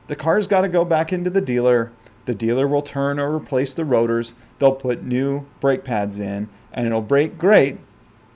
The 0.08 0.16
car's 0.16 0.46
got 0.46 0.62
to 0.62 0.68
go 0.68 0.84
back 0.84 1.12
into 1.12 1.30
the 1.30 1.40
dealer. 1.40 1.92
The 2.24 2.34
dealer 2.34 2.66
will 2.66 2.82
turn 2.82 3.18
or 3.18 3.34
replace 3.34 3.72
the 3.72 3.84
rotors. 3.84 4.34
They'll 4.58 4.72
put 4.72 5.04
new 5.04 5.46
brake 5.60 5.84
pads 5.84 6.18
in, 6.18 6.48
and 6.72 6.86
it'll 6.86 7.02
brake 7.02 7.38
great 7.38 7.78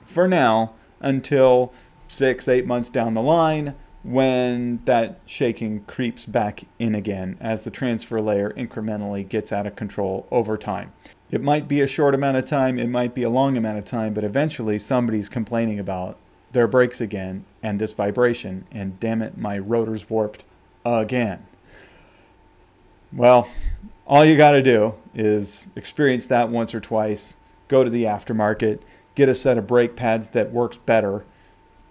for 0.05 0.27
now 0.27 0.73
until 1.01 1.73
six, 2.07 2.47
eight 2.47 2.65
months 2.65 2.89
down 2.89 3.13
the 3.13 3.21
line 3.21 3.75
when 4.03 4.79
that 4.85 5.19
shaking 5.25 5.83
creeps 5.85 6.27
back 6.27 6.63
in 6.77 6.93
again 6.93 7.35
as 7.41 7.63
the 7.63 7.71
transfer 7.71 8.19
layer 8.19 8.51
incrementally 8.51 9.27
gets 9.27 9.51
out 9.51 9.65
of 9.65 9.75
control 9.75 10.27
over 10.29 10.57
time. 10.57 10.93
It 11.31 11.41
might 11.41 11.67
be 11.67 11.81
a 11.81 11.87
short 11.87 12.13
amount 12.13 12.37
of 12.37 12.45
time, 12.45 12.77
it 12.77 12.87
might 12.87 13.15
be 13.15 13.23
a 13.23 13.29
long 13.31 13.57
amount 13.57 13.79
of 13.79 13.85
time, 13.85 14.13
but 14.13 14.23
eventually 14.23 14.77
somebody's 14.77 15.27
complaining 15.27 15.79
about 15.79 16.19
their 16.55 16.67
brakes 16.67 17.01
again 17.01 17.45
and 17.61 17.79
this 17.79 17.93
vibration, 17.93 18.65
and 18.71 18.99
damn 18.99 19.21
it, 19.21 19.37
my 19.37 19.59
rotor's 19.59 20.09
warped 20.09 20.45
again. 20.85 21.45
Well, 23.13 23.49
all 24.07 24.23
you 24.23 24.37
got 24.37 24.51
to 24.51 24.63
do 24.63 24.95
is 25.13 25.69
experience 25.75 26.25
that 26.27 26.49
once 26.49 26.73
or 26.73 26.79
twice, 26.79 27.35
go 27.67 27.83
to 27.83 27.89
the 27.89 28.05
aftermarket, 28.05 28.79
get 29.15 29.27
a 29.27 29.35
set 29.35 29.57
of 29.57 29.67
brake 29.67 29.97
pads 29.97 30.29
that 30.29 30.51
works 30.51 30.77
better, 30.77 31.25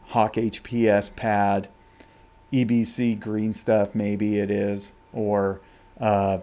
Hawk 0.09 0.35
HPS 0.35 1.15
pad, 1.15 1.69
EBC 2.51 3.21
green 3.21 3.53
stuff, 3.53 3.95
maybe 3.95 4.39
it 4.39 4.51
is, 4.51 4.95
or 5.13 5.61
uh, 6.01 6.39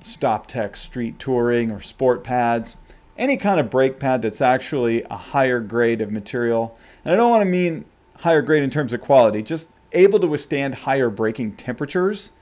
StopTech 0.00 0.76
Street 0.76 1.18
Touring 1.18 1.72
or 1.72 1.80
Sport 1.80 2.22
pads, 2.22 2.76
any 3.16 3.36
kind 3.36 3.60
of 3.60 3.70
brake 3.70 3.98
pad 3.98 4.22
that's 4.22 4.40
actually 4.40 5.02
a 5.04 5.16
higher 5.16 5.60
grade 5.60 6.00
of 6.00 6.10
material. 6.10 6.76
And 7.04 7.14
I 7.14 7.16
don't 7.16 7.30
want 7.30 7.42
to 7.42 7.50
mean 7.50 7.84
higher 8.18 8.42
grade 8.42 8.62
in 8.62 8.70
terms 8.70 8.92
of 8.92 9.00
quality, 9.00 9.42
just 9.42 9.68
able 9.92 10.18
to 10.20 10.26
withstand 10.26 10.74
higher 10.74 11.10
braking 11.10 11.52
temperatures 11.56 12.32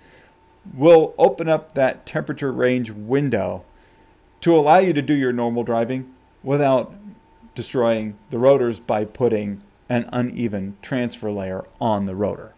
will 0.75 1.15
open 1.19 1.49
up 1.49 1.73
that 1.73 2.07
temperature 2.07 2.53
range 2.53 2.91
window 2.91 3.65
to 4.41 4.55
allow 4.55 4.79
you 4.79 4.93
to 4.93 5.03
do 5.03 5.15
your 5.15 5.33
normal 5.33 5.63
driving 5.63 6.13
without 6.43 6.95
destroying 7.55 8.17
the 8.31 8.39
rotors 8.39 8.79
by 8.79 9.05
putting 9.05 9.63
an 9.89 10.09
uneven 10.13 10.77
transfer 10.81 11.31
layer 11.31 11.65
on 11.81 12.07
the 12.07 12.15
rotor. 12.15 12.55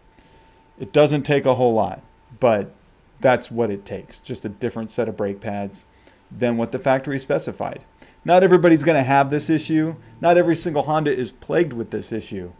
It 0.79 0.91
doesn't 0.91 1.23
take 1.23 1.45
a 1.45 1.55
whole 1.55 1.73
lot, 1.73 2.01
but 2.39 2.71
that's 3.19 3.51
what 3.51 3.69
it 3.69 3.85
takes. 3.85 4.19
Just 4.19 4.45
a 4.45 4.49
different 4.49 4.89
set 4.89 5.09
of 5.09 5.17
brake 5.17 5.41
pads 5.41 5.85
than 6.31 6.57
what 6.57 6.71
the 6.71 6.79
factory 6.79 7.19
specified. 7.19 7.85
Not 8.25 8.43
everybody's 8.43 8.83
going 8.83 8.97
to 8.97 9.03
have 9.03 9.29
this 9.29 9.49
issue. 9.49 9.95
Not 10.19 10.37
every 10.37 10.55
single 10.55 10.83
Honda 10.83 11.15
is 11.15 11.31
plagued 11.31 11.73
with 11.73 11.91
this 11.91 12.11
issue. 12.11 12.51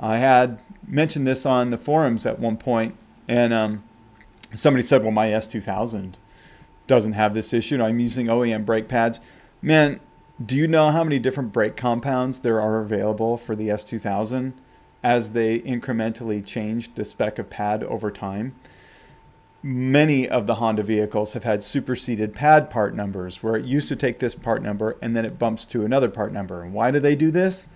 I 0.00 0.18
had 0.18 0.60
mentioned 0.86 1.26
this 1.26 1.44
on 1.44 1.70
the 1.70 1.76
forums 1.76 2.24
at 2.24 2.38
one 2.38 2.56
point, 2.56 2.96
and 3.26 3.52
um, 3.52 3.82
somebody 4.54 4.82
said, 4.82 5.02
"Well, 5.02 5.10
my 5.10 5.26
S2000 5.26 6.14
doesn't 6.86 7.12
have 7.14 7.34
this 7.34 7.52
issue. 7.52 7.82
I'm 7.82 7.98
using 7.98 8.28
OEM 8.28 8.64
brake 8.64 8.88
pads." 8.88 9.20
Man, 9.60 9.98
do 10.44 10.56
you 10.56 10.68
know 10.68 10.92
how 10.92 11.02
many 11.02 11.18
different 11.18 11.52
brake 11.52 11.76
compounds 11.76 12.40
there 12.40 12.60
are 12.60 12.80
available 12.80 13.36
for 13.36 13.56
the 13.56 13.68
S2000? 13.68 14.52
as 15.02 15.30
they 15.30 15.60
incrementally 15.60 16.44
changed 16.44 16.96
the 16.96 17.04
spec 17.04 17.38
of 17.38 17.48
pad 17.50 17.84
over 17.84 18.10
time. 18.10 18.54
Many 19.62 20.28
of 20.28 20.46
the 20.46 20.56
Honda 20.56 20.84
vehicles 20.84 21.32
have 21.32 21.42
had 21.42 21.64
superseded 21.64 22.32
pad 22.32 22.70
part 22.70 22.94
numbers 22.94 23.42
where 23.42 23.56
it 23.56 23.64
used 23.64 23.88
to 23.88 23.96
take 23.96 24.20
this 24.20 24.36
part 24.36 24.62
number 24.62 24.96
and 25.02 25.16
then 25.16 25.24
it 25.24 25.38
bumps 25.38 25.64
to 25.66 25.84
another 25.84 26.08
part 26.08 26.32
number. 26.32 26.62
And 26.62 26.72
why 26.72 26.92
do 26.92 27.00
they 27.00 27.16
do 27.16 27.32
this? 27.32 27.68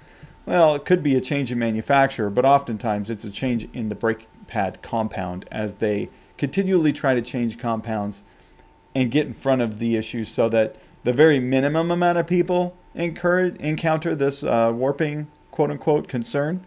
Well, 0.46 0.76
it 0.76 0.84
could 0.84 1.02
be 1.02 1.16
a 1.16 1.20
change 1.20 1.50
in 1.50 1.58
manufacturer, 1.58 2.30
but 2.30 2.44
oftentimes 2.44 3.10
it's 3.10 3.24
a 3.24 3.30
change 3.30 3.68
in 3.72 3.88
the 3.88 3.96
brake 3.96 4.28
pad 4.46 4.80
compound 4.80 5.44
as 5.50 5.76
they 5.76 6.08
continually 6.36 6.92
try 6.92 7.14
to 7.14 7.22
change 7.22 7.58
compounds 7.58 8.22
and 8.94 9.10
get 9.10 9.26
in 9.26 9.32
front 9.32 9.62
of 9.62 9.80
the 9.80 9.96
issues 9.96 10.28
so 10.28 10.48
that 10.48 10.76
the 11.02 11.12
very 11.12 11.40
minimum 11.40 11.90
amount 11.90 12.18
of 12.18 12.28
people 12.28 12.76
incur, 12.94 13.46
encounter 13.58 14.14
this 14.14 14.44
uh, 14.44 14.72
warping 14.72 15.28
quote 15.50 15.70
unquote 15.70 16.06
concern 16.06 16.64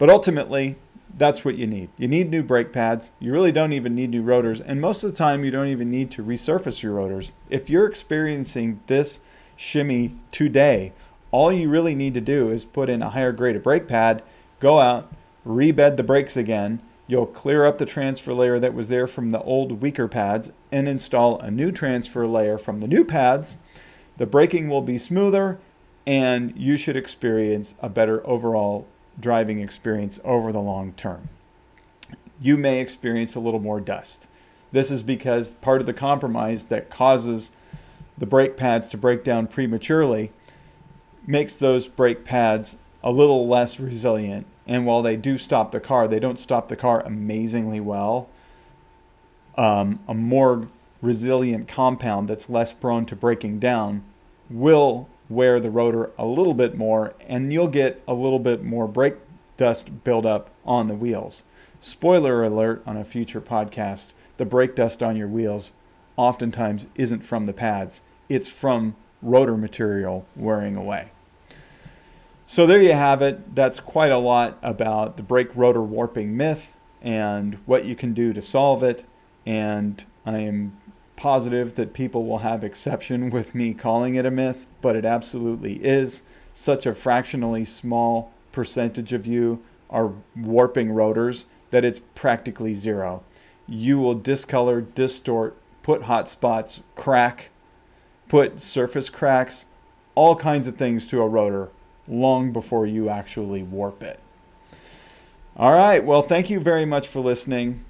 but 0.00 0.08
ultimately, 0.08 0.76
that's 1.16 1.44
what 1.44 1.56
you 1.56 1.66
need. 1.66 1.90
You 1.96 2.08
need 2.08 2.30
new 2.30 2.42
brake 2.42 2.72
pads. 2.72 3.12
You 3.18 3.32
really 3.32 3.52
don't 3.52 3.72
even 3.72 3.94
need 3.94 4.10
new 4.10 4.22
rotors. 4.22 4.60
And 4.60 4.80
most 4.80 5.04
of 5.04 5.10
the 5.10 5.16
time, 5.16 5.44
you 5.44 5.50
don't 5.50 5.68
even 5.68 5.90
need 5.90 6.10
to 6.12 6.22
resurface 6.22 6.82
your 6.82 6.92
rotors. 6.92 7.32
If 7.48 7.68
you're 7.68 7.86
experiencing 7.86 8.80
this 8.86 9.20
shimmy 9.56 10.16
today, 10.32 10.92
all 11.30 11.52
you 11.52 11.68
really 11.68 11.94
need 11.94 12.14
to 12.14 12.20
do 12.20 12.50
is 12.50 12.64
put 12.64 12.88
in 12.88 13.02
a 13.02 13.10
higher 13.10 13.32
grade 13.32 13.56
of 13.56 13.62
brake 13.62 13.86
pad, 13.86 14.22
go 14.58 14.80
out, 14.80 15.12
rebed 15.44 15.96
the 15.96 16.02
brakes 16.02 16.36
again. 16.36 16.80
You'll 17.06 17.26
clear 17.26 17.66
up 17.66 17.78
the 17.78 17.86
transfer 17.86 18.32
layer 18.32 18.58
that 18.60 18.74
was 18.74 18.88
there 18.88 19.06
from 19.06 19.30
the 19.30 19.42
old 19.42 19.82
weaker 19.82 20.06
pads 20.06 20.50
and 20.70 20.88
install 20.88 21.38
a 21.40 21.50
new 21.50 21.72
transfer 21.72 22.26
layer 22.26 22.56
from 22.56 22.80
the 22.80 22.88
new 22.88 23.04
pads. 23.04 23.56
The 24.16 24.26
braking 24.26 24.68
will 24.68 24.82
be 24.82 24.98
smoother 24.98 25.58
and 26.06 26.56
you 26.56 26.76
should 26.76 26.96
experience 26.96 27.74
a 27.80 27.88
better 27.88 28.26
overall 28.26 28.86
driving 29.20 29.60
experience 29.60 30.18
over 30.24 30.52
the 30.52 30.60
long 30.60 30.92
term. 30.92 31.28
You 32.40 32.56
may 32.56 32.80
experience 32.80 33.34
a 33.34 33.40
little 33.40 33.60
more 33.60 33.80
dust. 33.80 34.26
This 34.72 34.90
is 34.90 35.02
because 35.02 35.54
part 35.56 35.80
of 35.80 35.86
the 35.86 35.92
compromise 35.92 36.64
that 36.64 36.90
causes 36.90 37.52
the 38.16 38.26
brake 38.26 38.56
pads 38.56 38.88
to 38.88 38.96
break 38.96 39.24
down 39.24 39.46
prematurely 39.46 40.32
makes 41.26 41.56
those 41.56 41.86
brake 41.86 42.24
pads 42.24 42.76
a 43.02 43.10
little 43.10 43.48
less 43.48 43.80
resilient. 43.80 44.46
And 44.66 44.86
while 44.86 45.02
they 45.02 45.16
do 45.16 45.38
stop 45.38 45.72
the 45.72 45.80
car, 45.80 46.06
they 46.06 46.20
don't 46.20 46.38
stop 46.38 46.68
the 46.68 46.76
car 46.76 47.00
amazingly 47.00 47.80
well. 47.80 48.28
Um, 49.56 50.00
a 50.06 50.14
more 50.14 50.68
resilient 51.02 51.66
compound 51.66 52.28
that's 52.28 52.48
less 52.48 52.72
prone 52.72 53.06
to 53.06 53.16
breaking 53.16 53.58
down 53.58 54.02
will 54.48 55.08
wear 55.30 55.60
the 55.60 55.70
rotor 55.70 56.10
a 56.18 56.26
little 56.26 56.52
bit 56.52 56.76
more, 56.76 57.14
and 57.26 57.50
you'll 57.52 57.68
get 57.68 58.02
a 58.06 58.12
little 58.12 58.38
bit 58.38 58.62
more 58.62 58.86
brake 58.86 59.16
dust 59.56 60.04
buildup 60.04 60.50
on 60.66 60.88
the 60.88 60.94
wheels. 60.94 61.44
Spoiler 61.80 62.44
alert 62.44 62.82
on 62.84 62.98
a 62.98 63.04
future 63.04 63.40
podcast 63.40 64.08
the 64.36 64.46
brake 64.46 64.74
dust 64.74 65.02
on 65.02 65.16
your 65.16 65.28
wheels 65.28 65.74
oftentimes 66.16 66.86
isn't 66.94 67.26
from 67.26 67.44
the 67.44 67.52
pads, 67.52 68.00
it's 68.30 68.48
from 68.48 68.96
rotor 69.20 69.54
material 69.54 70.24
wearing 70.34 70.76
away. 70.76 71.10
So 72.46 72.66
there 72.66 72.80
you 72.80 72.94
have 72.94 73.20
it. 73.20 73.54
That's 73.54 73.80
quite 73.80 74.10
a 74.10 74.16
lot 74.18 74.58
about 74.62 75.18
the 75.18 75.22
brake 75.22 75.54
rotor 75.54 75.82
warping 75.82 76.36
myth 76.38 76.72
and 77.02 77.56
what 77.66 77.84
you 77.84 77.94
can 77.94 78.14
do 78.14 78.32
to 78.32 78.40
solve 78.40 78.82
it. 78.82 79.04
And 79.44 80.02
I 80.24 80.38
am 80.38 80.79
positive 81.20 81.74
that 81.74 81.92
people 81.92 82.24
will 82.24 82.38
have 82.38 82.64
exception 82.64 83.28
with 83.28 83.54
me 83.54 83.74
calling 83.74 84.14
it 84.14 84.24
a 84.24 84.30
myth, 84.30 84.66
but 84.80 84.96
it 84.96 85.04
absolutely 85.04 85.74
is. 85.84 86.22
Such 86.54 86.86
a 86.86 86.94
fractionally 86.94 87.66
small 87.66 88.32
percentage 88.52 89.12
of 89.12 89.26
you 89.26 89.62
are 89.90 90.14
warping 90.34 90.90
rotors 90.90 91.44
that 91.70 91.84
it's 91.84 92.00
practically 92.14 92.74
zero. 92.74 93.22
You 93.68 94.00
will 94.00 94.14
discolor, 94.14 94.80
distort, 94.80 95.56
put 95.82 96.04
hot 96.04 96.26
spots, 96.26 96.80
crack, 96.96 97.50
put 98.26 98.62
surface 98.62 99.10
cracks, 99.10 99.66
all 100.14 100.34
kinds 100.34 100.66
of 100.66 100.76
things 100.76 101.06
to 101.08 101.20
a 101.20 101.28
rotor 101.28 101.68
long 102.08 102.50
before 102.50 102.86
you 102.86 103.10
actually 103.10 103.62
warp 103.62 104.02
it. 104.02 104.20
All 105.54 105.76
right, 105.76 106.02
well, 106.02 106.22
thank 106.22 106.48
you 106.48 106.60
very 106.60 106.86
much 106.86 107.06
for 107.06 107.20
listening. 107.20 107.84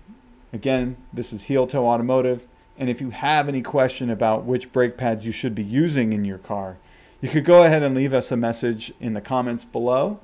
Again, 0.53 0.97
this 1.13 1.33
is 1.33 1.45
Heel 1.45 1.69
Toe 1.69 1.87
Automotive. 1.87 2.45
And 2.81 2.89
if 2.89 3.03
you 3.03 3.11
have 3.11 3.47
any 3.47 3.61
question 3.61 4.09
about 4.09 4.45
which 4.45 4.73
brake 4.73 4.97
pads 4.97 5.27
you 5.27 5.33
should 5.33 5.55
be 5.55 5.63
using 5.63 6.15
in 6.15 6.25
your 6.25 6.39
car, 6.39 6.79
you 7.21 7.29
could 7.29 7.45
go 7.45 7.63
ahead 7.63 7.83
and 7.83 7.95
leave 7.95 8.15
us 8.15 8.33
a 8.33 8.37
message 8.39 8.91
in 8.99 9.13
the 9.13 9.21
comments 9.21 9.67
below. 9.67 10.19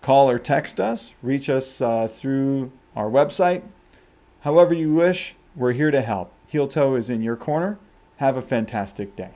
Call 0.00 0.28
or 0.28 0.40
text 0.40 0.80
us, 0.80 1.14
reach 1.22 1.48
us 1.48 1.80
uh, 1.80 2.08
through 2.08 2.72
our 2.96 3.08
website. 3.08 3.62
However, 4.40 4.74
you 4.74 4.92
wish, 4.92 5.36
we're 5.54 5.72
here 5.72 5.92
to 5.92 6.02
help. 6.02 6.32
Heel 6.48 6.66
Toe 6.66 6.96
is 6.96 7.08
in 7.08 7.22
your 7.22 7.36
corner. 7.36 7.78
Have 8.16 8.36
a 8.36 8.42
fantastic 8.42 9.14
day. 9.14 9.30